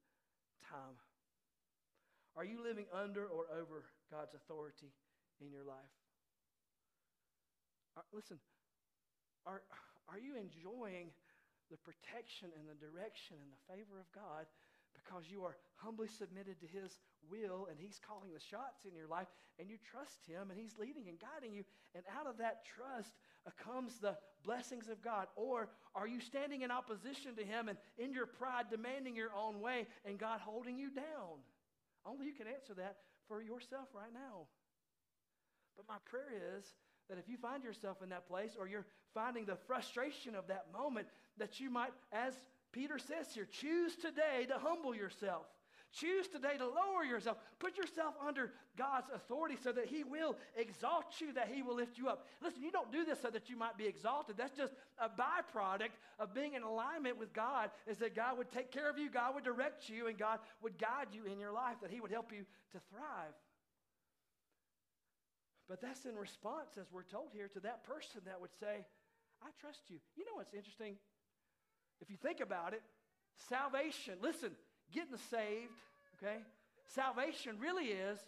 time. 0.70 0.96
Are 2.36 2.44
you 2.44 2.62
living 2.62 2.86
under 2.92 3.26
or 3.26 3.46
over 3.52 3.84
God's 4.12 4.34
authority 4.34 4.92
in 5.40 5.50
your 5.50 5.64
life? 5.64 5.76
Uh, 7.96 8.02
listen, 8.12 8.38
are, 9.48 9.64
are 10.12 10.20
you 10.20 10.36
enjoying 10.36 11.08
the 11.72 11.80
protection 11.80 12.52
and 12.52 12.68
the 12.68 12.76
direction 12.76 13.40
and 13.40 13.48
the 13.48 13.64
favor 13.64 13.96
of 13.96 14.08
God 14.12 14.44
because 14.92 15.32
you 15.32 15.44
are 15.44 15.56
humbly 15.80 16.08
submitted 16.08 16.60
to 16.60 16.68
His 16.68 17.00
will 17.32 17.68
and 17.70 17.80
He's 17.80 18.00
calling 18.00 18.28
the 18.32 18.40
shots 18.40 18.84
in 18.84 18.92
your 18.92 19.08
life 19.08 19.28
and 19.56 19.68
you 19.68 19.80
trust 19.80 20.28
Him 20.28 20.52
and 20.52 20.60
He's 20.60 20.76
leading 20.76 21.08
and 21.08 21.16
guiding 21.16 21.56
you. 21.56 21.64
And 21.96 22.04
out 22.12 22.28
of 22.28 22.36
that 22.38 22.68
trust 22.68 23.16
uh, 23.46 23.50
comes 23.56 23.96
the 23.98 24.16
blessings 24.44 24.88
of 24.88 25.00
God. 25.00 25.28
Or 25.36 25.68
are 25.94 26.06
you 26.06 26.20
standing 26.20 26.62
in 26.62 26.70
opposition 26.70 27.36
to 27.36 27.44
Him 27.44 27.68
and 27.68 27.78
in 27.96 28.12
your 28.12 28.26
pride 28.26 28.68
demanding 28.70 29.16
your 29.16 29.32
own 29.32 29.60
way 29.60 29.86
and 30.04 30.18
God 30.18 30.40
holding 30.44 30.76
you 30.76 30.90
down? 30.90 31.40
Only 32.04 32.26
you 32.26 32.34
can 32.34 32.46
answer 32.46 32.74
that 32.74 32.96
for 33.28 33.40
yourself 33.40 33.88
right 33.94 34.12
now. 34.12 34.48
But 35.76 35.86
my 35.88 36.00
prayer 36.04 36.58
is 36.58 36.64
that 37.08 37.18
if 37.18 37.28
you 37.28 37.36
find 37.36 37.64
yourself 37.64 38.02
in 38.02 38.08
that 38.10 38.26
place 38.28 38.56
or 38.58 38.68
you're 38.68 38.86
finding 39.14 39.44
the 39.44 39.56
frustration 39.66 40.34
of 40.34 40.46
that 40.48 40.66
moment, 40.72 41.08
that 41.38 41.60
you 41.60 41.70
might, 41.70 41.92
as 42.12 42.34
Peter 42.72 42.98
says 42.98 43.32
here, 43.34 43.46
choose 43.50 43.96
today 43.96 44.46
to 44.48 44.58
humble 44.58 44.94
yourself. 44.94 45.46
Choose 45.90 46.28
today 46.28 46.58
to 46.58 46.66
lower 46.66 47.02
yourself. 47.02 47.38
Put 47.58 47.78
yourself 47.78 48.14
under 48.26 48.52
God's 48.76 49.06
authority 49.14 49.56
so 49.62 49.72
that 49.72 49.86
He 49.86 50.04
will 50.04 50.36
exalt 50.54 51.18
you, 51.18 51.32
that 51.32 51.48
He 51.50 51.62
will 51.62 51.76
lift 51.76 51.96
you 51.96 52.08
up. 52.08 52.26
Listen, 52.42 52.62
you 52.62 52.70
don't 52.70 52.92
do 52.92 53.06
this 53.06 53.22
so 53.22 53.30
that 53.30 53.48
you 53.48 53.56
might 53.56 53.78
be 53.78 53.86
exalted. 53.86 54.36
That's 54.36 54.54
just 54.54 54.74
a 54.98 55.08
byproduct 55.08 55.96
of 56.18 56.34
being 56.34 56.52
in 56.52 56.62
alignment 56.62 57.18
with 57.18 57.32
God, 57.32 57.70
is 57.86 57.96
that 57.98 58.14
God 58.14 58.36
would 58.36 58.50
take 58.50 58.70
care 58.70 58.90
of 58.90 58.98
you, 58.98 59.10
God 59.10 59.34
would 59.34 59.44
direct 59.44 59.88
you, 59.88 60.08
and 60.08 60.18
God 60.18 60.40
would 60.62 60.78
guide 60.78 61.08
you 61.12 61.24
in 61.24 61.40
your 61.40 61.52
life, 61.52 61.76
that 61.80 61.90
He 61.90 62.00
would 62.00 62.10
help 62.10 62.32
you 62.32 62.44
to 62.72 62.78
thrive. 62.90 63.32
But 65.68 65.80
that's 65.82 66.06
in 66.06 66.16
response, 66.16 66.78
as 66.80 66.86
we're 66.90 67.02
told 67.02 67.28
here, 67.32 67.48
to 67.48 67.60
that 67.60 67.84
person 67.84 68.22
that 68.24 68.40
would 68.40 68.54
say, 68.58 68.86
I 69.42 69.48
trust 69.60 69.80
you. 69.88 69.98
You 70.16 70.24
know 70.24 70.34
what's 70.34 70.54
interesting? 70.54 70.96
If 72.00 72.10
you 72.10 72.16
think 72.16 72.40
about 72.40 72.72
it, 72.72 72.82
salvation, 73.48 74.14
listen, 74.22 74.52
getting 74.92 75.16
saved, 75.30 75.76
okay? 76.16 76.38
Salvation 76.86 77.56
really 77.60 77.86
is 77.86 78.18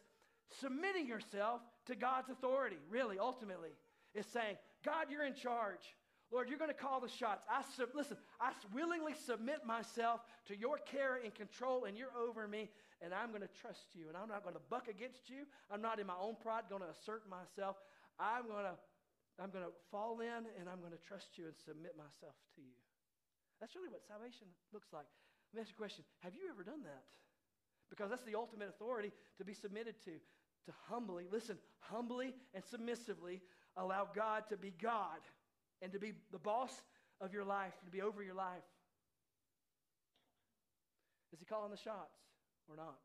submitting 0.60 1.06
yourself 1.06 1.60
to 1.86 1.94
God's 1.94 2.28
authority, 2.28 2.76
really, 2.90 3.18
ultimately. 3.18 3.70
It's 4.14 4.30
saying, 4.32 4.56
God, 4.84 5.06
you're 5.10 5.24
in 5.24 5.34
charge. 5.34 5.94
Lord, 6.32 6.48
you're 6.48 6.58
going 6.58 6.70
to 6.70 6.76
call 6.76 7.00
the 7.00 7.08
shots. 7.08 7.44
I 7.50 7.62
sub- 7.76 7.94
listen, 7.94 8.16
I 8.40 8.52
willingly 8.74 9.14
submit 9.26 9.66
myself 9.66 10.20
to 10.46 10.56
your 10.56 10.78
care 10.78 11.18
and 11.22 11.34
control, 11.34 11.84
and 11.84 11.96
you're 11.96 12.14
over 12.16 12.46
me, 12.46 12.68
and 13.00 13.12
I'm 13.16 13.32
going 13.32 13.42
to 13.42 13.54
trust 13.60 13.96
you. 13.96 14.08
And 14.08 14.16
I'm 14.16 14.28
not 14.28 14.44
going 14.44 14.54
to 14.54 14.64
buck 14.68 14.88
against 14.88 15.28
you. 15.28 15.48
I'm 15.72 15.80
not 15.80 15.98
in 15.98 16.06
my 16.06 16.18
own 16.20 16.36
pride 16.36 16.68
going 16.68 16.84
to 16.84 16.92
assert 16.92 17.24
myself. 17.28 17.76
I'm 18.20 18.46
going 18.46 18.64
to 18.64 18.76
I'm 19.40 19.48
going 19.48 19.64
to 19.64 19.72
fall 19.88 20.20
in, 20.20 20.44
and 20.60 20.68
I'm 20.68 20.84
going 20.84 20.92
to 20.92 21.00
trust 21.00 21.40
you 21.40 21.48
and 21.48 21.56
submit 21.56 21.96
myself 21.96 22.36
to 22.56 22.60
you. 22.60 22.76
That's 23.56 23.72
really 23.72 23.88
what 23.88 24.04
salvation 24.04 24.44
looks 24.68 24.92
like. 24.92 25.08
Let 25.48 25.56
me 25.56 25.60
ask 25.64 25.72
you 25.72 25.80
a 25.80 25.82
question 25.82 26.04
Have 26.20 26.36
you 26.36 26.52
ever 26.52 26.62
done 26.62 26.84
that? 26.84 27.08
Because 27.88 28.10
that's 28.10 28.24
the 28.28 28.36
ultimate 28.36 28.68
authority 28.68 29.10
to 29.38 29.44
be 29.44 29.54
submitted 29.54 29.96
to. 30.04 30.20
To 30.68 30.72
humbly, 30.88 31.24
listen, 31.32 31.56
humbly 31.80 32.34
and 32.52 32.62
submissively 32.62 33.40
allow 33.76 34.06
God 34.14 34.44
to 34.50 34.58
be 34.58 34.74
God 34.80 35.24
and 35.80 35.90
to 35.92 35.98
be 35.98 36.12
the 36.32 36.38
boss 36.38 36.70
of 37.20 37.32
your 37.32 37.44
life, 37.44 37.72
to 37.86 37.90
be 37.90 38.02
over 38.02 38.22
your 38.22 38.34
life. 38.34 38.68
Is 41.32 41.40
he 41.40 41.46
calling 41.46 41.70
the 41.70 41.78
shots 41.78 42.12
or 42.68 42.76
not? 42.76 43.00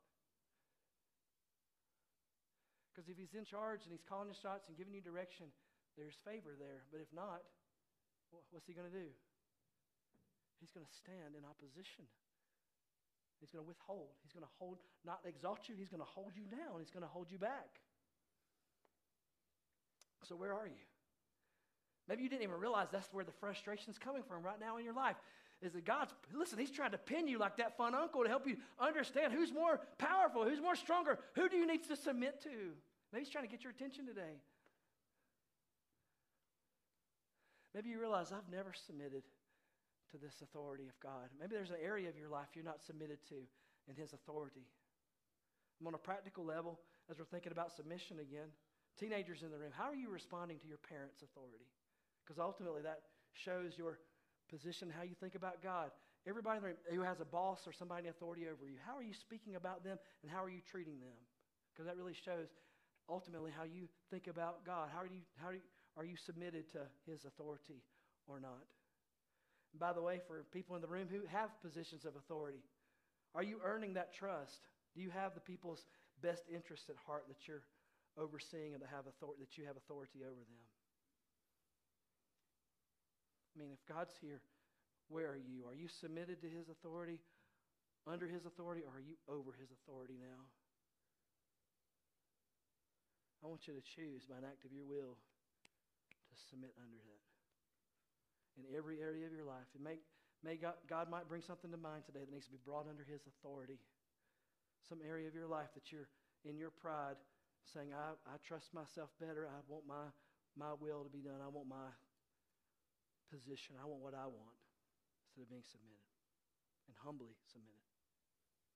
Because 2.89 3.11
if 3.11 3.19
he's 3.19 3.35
in 3.35 3.43
charge 3.43 3.83
and 3.83 3.91
he's 3.91 4.07
calling 4.07 4.31
the 4.31 4.39
shots 4.39 4.71
and 4.71 4.77
giving 4.79 4.95
you 4.95 5.03
direction, 5.03 5.51
there's 5.99 6.15
favor 6.23 6.55
there. 6.55 6.87
But 6.91 7.03
if 7.03 7.11
not, 7.11 7.43
what's 8.51 8.67
he 8.67 8.73
going 8.73 8.87
to 8.87 8.95
do? 8.95 9.11
He's 10.63 10.71
going 10.71 10.87
to 10.87 10.95
stand 10.95 11.35
in 11.35 11.43
opposition. 11.43 12.07
He's 13.43 13.51
going 13.51 13.63
to 13.63 13.67
withhold. 13.67 14.15
He's 14.23 14.31
going 14.31 14.47
to 14.47 14.55
hold, 14.59 14.79
not 15.03 15.19
exalt 15.27 15.67
you, 15.67 15.75
he's 15.75 15.91
going 15.91 16.01
to 16.01 16.07
hold 16.07 16.31
you 16.39 16.47
down. 16.47 16.79
He's 16.79 16.91
going 16.91 17.03
to 17.03 17.11
hold 17.11 17.27
you 17.27 17.37
back. 17.37 17.83
So, 20.23 20.35
where 20.35 20.53
are 20.53 20.65
you? 20.65 20.87
Maybe 22.07 22.23
you 22.23 22.29
didn't 22.29 22.43
even 22.43 22.55
realize 22.55 22.87
that's 22.91 23.11
where 23.11 23.23
the 23.23 23.35
frustration 23.39 23.91
is 23.91 23.97
coming 23.97 24.23
from 24.23 24.43
right 24.43 24.59
now 24.59 24.77
in 24.77 24.85
your 24.85 24.93
life. 24.93 25.15
Is 25.61 25.73
that 25.73 25.85
God's, 25.85 26.13
listen, 26.33 26.59
He's 26.59 26.71
trying 26.71 26.91
to 26.91 26.97
pin 26.97 27.27
you 27.27 27.39
like 27.39 27.57
that 27.57 27.77
fun 27.77 27.95
uncle 27.95 28.23
to 28.23 28.29
help 28.29 28.47
you 28.47 28.57
understand 28.79 29.33
who's 29.33 29.53
more 29.53 29.79
powerful, 29.97 30.43
who's 30.43 30.61
more 30.61 30.75
stronger, 30.75 31.17
who 31.33 31.49
do 31.49 31.57
you 31.57 31.65
need 31.65 31.83
to 31.87 31.95
submit 31.95 32.41
to. 32.43 32.73
Maybe 33.11 33.23
He's 33.23 33.29
trying 33.29 33.45
to 33.45 33.51
get 33.51 33.63
your 33.63 33.71
attention 33.71 34.05
today. 34.05 34.41
Maybe 37.73 37.89
you 37.89 37.99
realize 37.99 38.31
I've 38.31 38.51
never 38.51 38.73
submitted 38.73 39.23
to 40.11 40.17
this 40.17 40.41
authority 40.41 40.87
of 40.87 40.99
God. 41.01 41.29
Maybe 41.39 41.55
there's 41.55 41.71
an 41.71 41.83
area 41.83 42.09
of 42.09 42.17
your 42.17 42.29
life 42.29 42.47
you're 42.53 42.63
not 42.63 42.83
submitted 42.83 43.19
to 43.29 43.35
in 43.89 43.95
His 43.95 44.13
authority. 44.13 44.67
I'm 45.79 45.87
on 45.87 45.93
a 45.93 45.97
practical 45.97 46.45
level, 46.45 46.79
as 47.09 47.19
we're 47.19 47.25
thinking 47.25 47.51
about 47.51 47.75
submission 47.75 48.19
again, 48.19 48.47
teenagers 48.97 49.43
in 49.43 49.51
the 49.51 49.57
room, 49.57 49.71
how 49.75 49.85
are 49.85 49.95
you 49.95 50.09
responding 50.09 50.57
to 50.59 50.67
your 50.67 50.77
parents' 50.77 51.21
authority? 51.21 51.67
Because 52.23 52.39
ultimately 52.39 52.81
that 52.81 53.01
shows 53.33 53.77
your 53.77 53.99
position, 54.49 54.91
how 54.95 55.03
you 55.03 55.15
think 55.19 55.35
about 55.35 55.61
God. 55.61 55.91
Everybody 56.27 56.59
who 56.89 57.01
has 57.01 57.19
a 57.19 57.25
boss 57.25 57.67
or 57.67 57.73
somebody 57.73 58.07
in 58.07 58.09
authority 58.09 58.47
over 58.47 58.65
you, 58.65 58.77
how 58.85 58.97
are 58.97 59.03
you 59.03 59.13
speaking 59.13 59.55
about 59.55 59.83
them 59.83 59.97
and 60.23 60.31
how 60.31 60.43
are 60.43 60.49
you 60.49 60.61
treating 60.69 60.99
them? 60.99 61.19
Because 61.71 61.85
that 61.85 61.97
really 61.97 62.15
shows 62.15 62.47
ultimately 63.09 63.51
how 63.55 63.63
you 63.63 63.87
think 64.09 64.27
about 64.27 64.65
God. 64.65 64.89
How 64.93 65.01
are 65.01 65.07
you, 65.07 65.21
how 65.37 65.49
are 65.49 65.53
you, 65.53 65.65
are 65.97 66.05
you 66.05 66.17
submitted 66.17 66.71
to 66.71 66.79
his 67.05 67.25
authority 67.25 67.83
or 68.27 68.39
not? 68.39 68.65
And 69.73 69.79
by 69.79 69.93
the 69.93 70.01
way, 70.01 70.19
for 70.27 70.43
people 70.51 70.75
in 70.75 70.81
the 70.81 70.87
room 70.87 71.07
who 71.11 71.21
have 71.31 71.49
positions 71.61 72.05
of 72.05 72.15
authority, 72.15 72.63
are 73.35 73.43
you 73.43 73.59
earning 73.63 73.93
that 73.93 74.13
trust? 74.13 74.67
Do 74.95 75.01
you 75.01 75.09
have 75.09 75.35
the 75.35 75.41
people's 75.41 75.85
best 76.21 76.43
interests 76.49 76.89
at 76.89 76.95
heart 77.05 77.25
that 77.27 77.47
you're 77.47 77.67
overseeing 78.17 78.73
and 78.73 78.81
that, 78.81 78.89
have 78.89 79.05
authority, 79.07 79.43
that 79.43 79.57
you 79.57 79.65
have 79.65 79.75
authority 79.75 80.23
over 80.23 80.41
them? 80.41 80.65
I 83.55 83.59
mean, 83.63 83.71
if 83.71 83.79
God's 83.87 84.11
here, 84.19 84.43
where 85.07 85.31
are 85.31 85.39
you? 85.39 85.63
Are 85.63 85.73
you 85.73 85.87
submitted 85.87 86.43
to 86.43 86.49
his 86.51 86.67
authority, 86.67 87.23
under 88.03 88.27
his 88.27 88.45
authority, 88.45 88.83
or 88.83 88.99
are 88.99 89.05
you 89.05 89.15
over 89.31 89.55
his 89.55 89.71
authority 89.71 90.19
now? 90.19 90.43
I 93.39 93.47
want 93.47 93.63
you 93.69 93.73
to 93.73 93.85
choose 93.95 94.27
by 94.27 94.41
an 94.41 94.45
act 94.45 94.65
of 94.65 94.73
your 94.73 94.83
will 94.83 95.15
to 95.15 96.35
submit 96.49 96.73
under 96.81 96.97
that 96.97 97.23
in 98.57 98.63
every 98.75 98.99
area 98.99 99.27
of 99.27 99.33
your 99.35 99.45
life. 99.45 99.67
And 99.75 99.83
may, 99.83 99.99
may 100.43 100.55
God, 100.55 100.79
God 100.89 101.11
might 101.11 101.27
bring 101.27 101.43
something 101.43 101.71
to 101.71 101.77
mind 101.77 102.07
today 102.07 102.23
that 102.23 102.31
needs 102.31 102.47
to 102.47 102.55
be 102.55 102.63
brought 102.63 102.87
under 102.89 103.03
His 103.03 103.21
authority. 103.27 103.79
Some 104.87 104.99
area 105.03 105.27
of 105.27 105.35
your 105.35 105.47
life 105.47 105.71
that 105.75 105.91
you're 105.91 106.09
in 106.43 106.57
your 106.57 106.71
pride 106.71 107.19
saying, 107.73 107.93
I, 107.93 108.15
I 108.25 108.37
trust 108.45 108.73
myself 108.73 109.09
better. 109.19 109.47
I 109.49 109.59
want 109.67 109.85
my, 109.87 110.09
my 110.57 110.73
will 110.77 111.03
to 111.03 111.11
be 111.11 111.21
done. 111.21 111.41
I 111.43 111.49
want 111.49 111.67
my 111.67 111.89
position. 113.29 113.75
I 113.81 113.85
want 113.85 114.01
what 114.01 114.13
I 114.13 114.27
want 114.27 114.59
instead 115.25 115.45
of 115.45 115.49
being 115.49 115.65
submitted 115.65 116.05
and 116.87 116.95
humbly 117.01 117.37
submitted. 117.51 117.84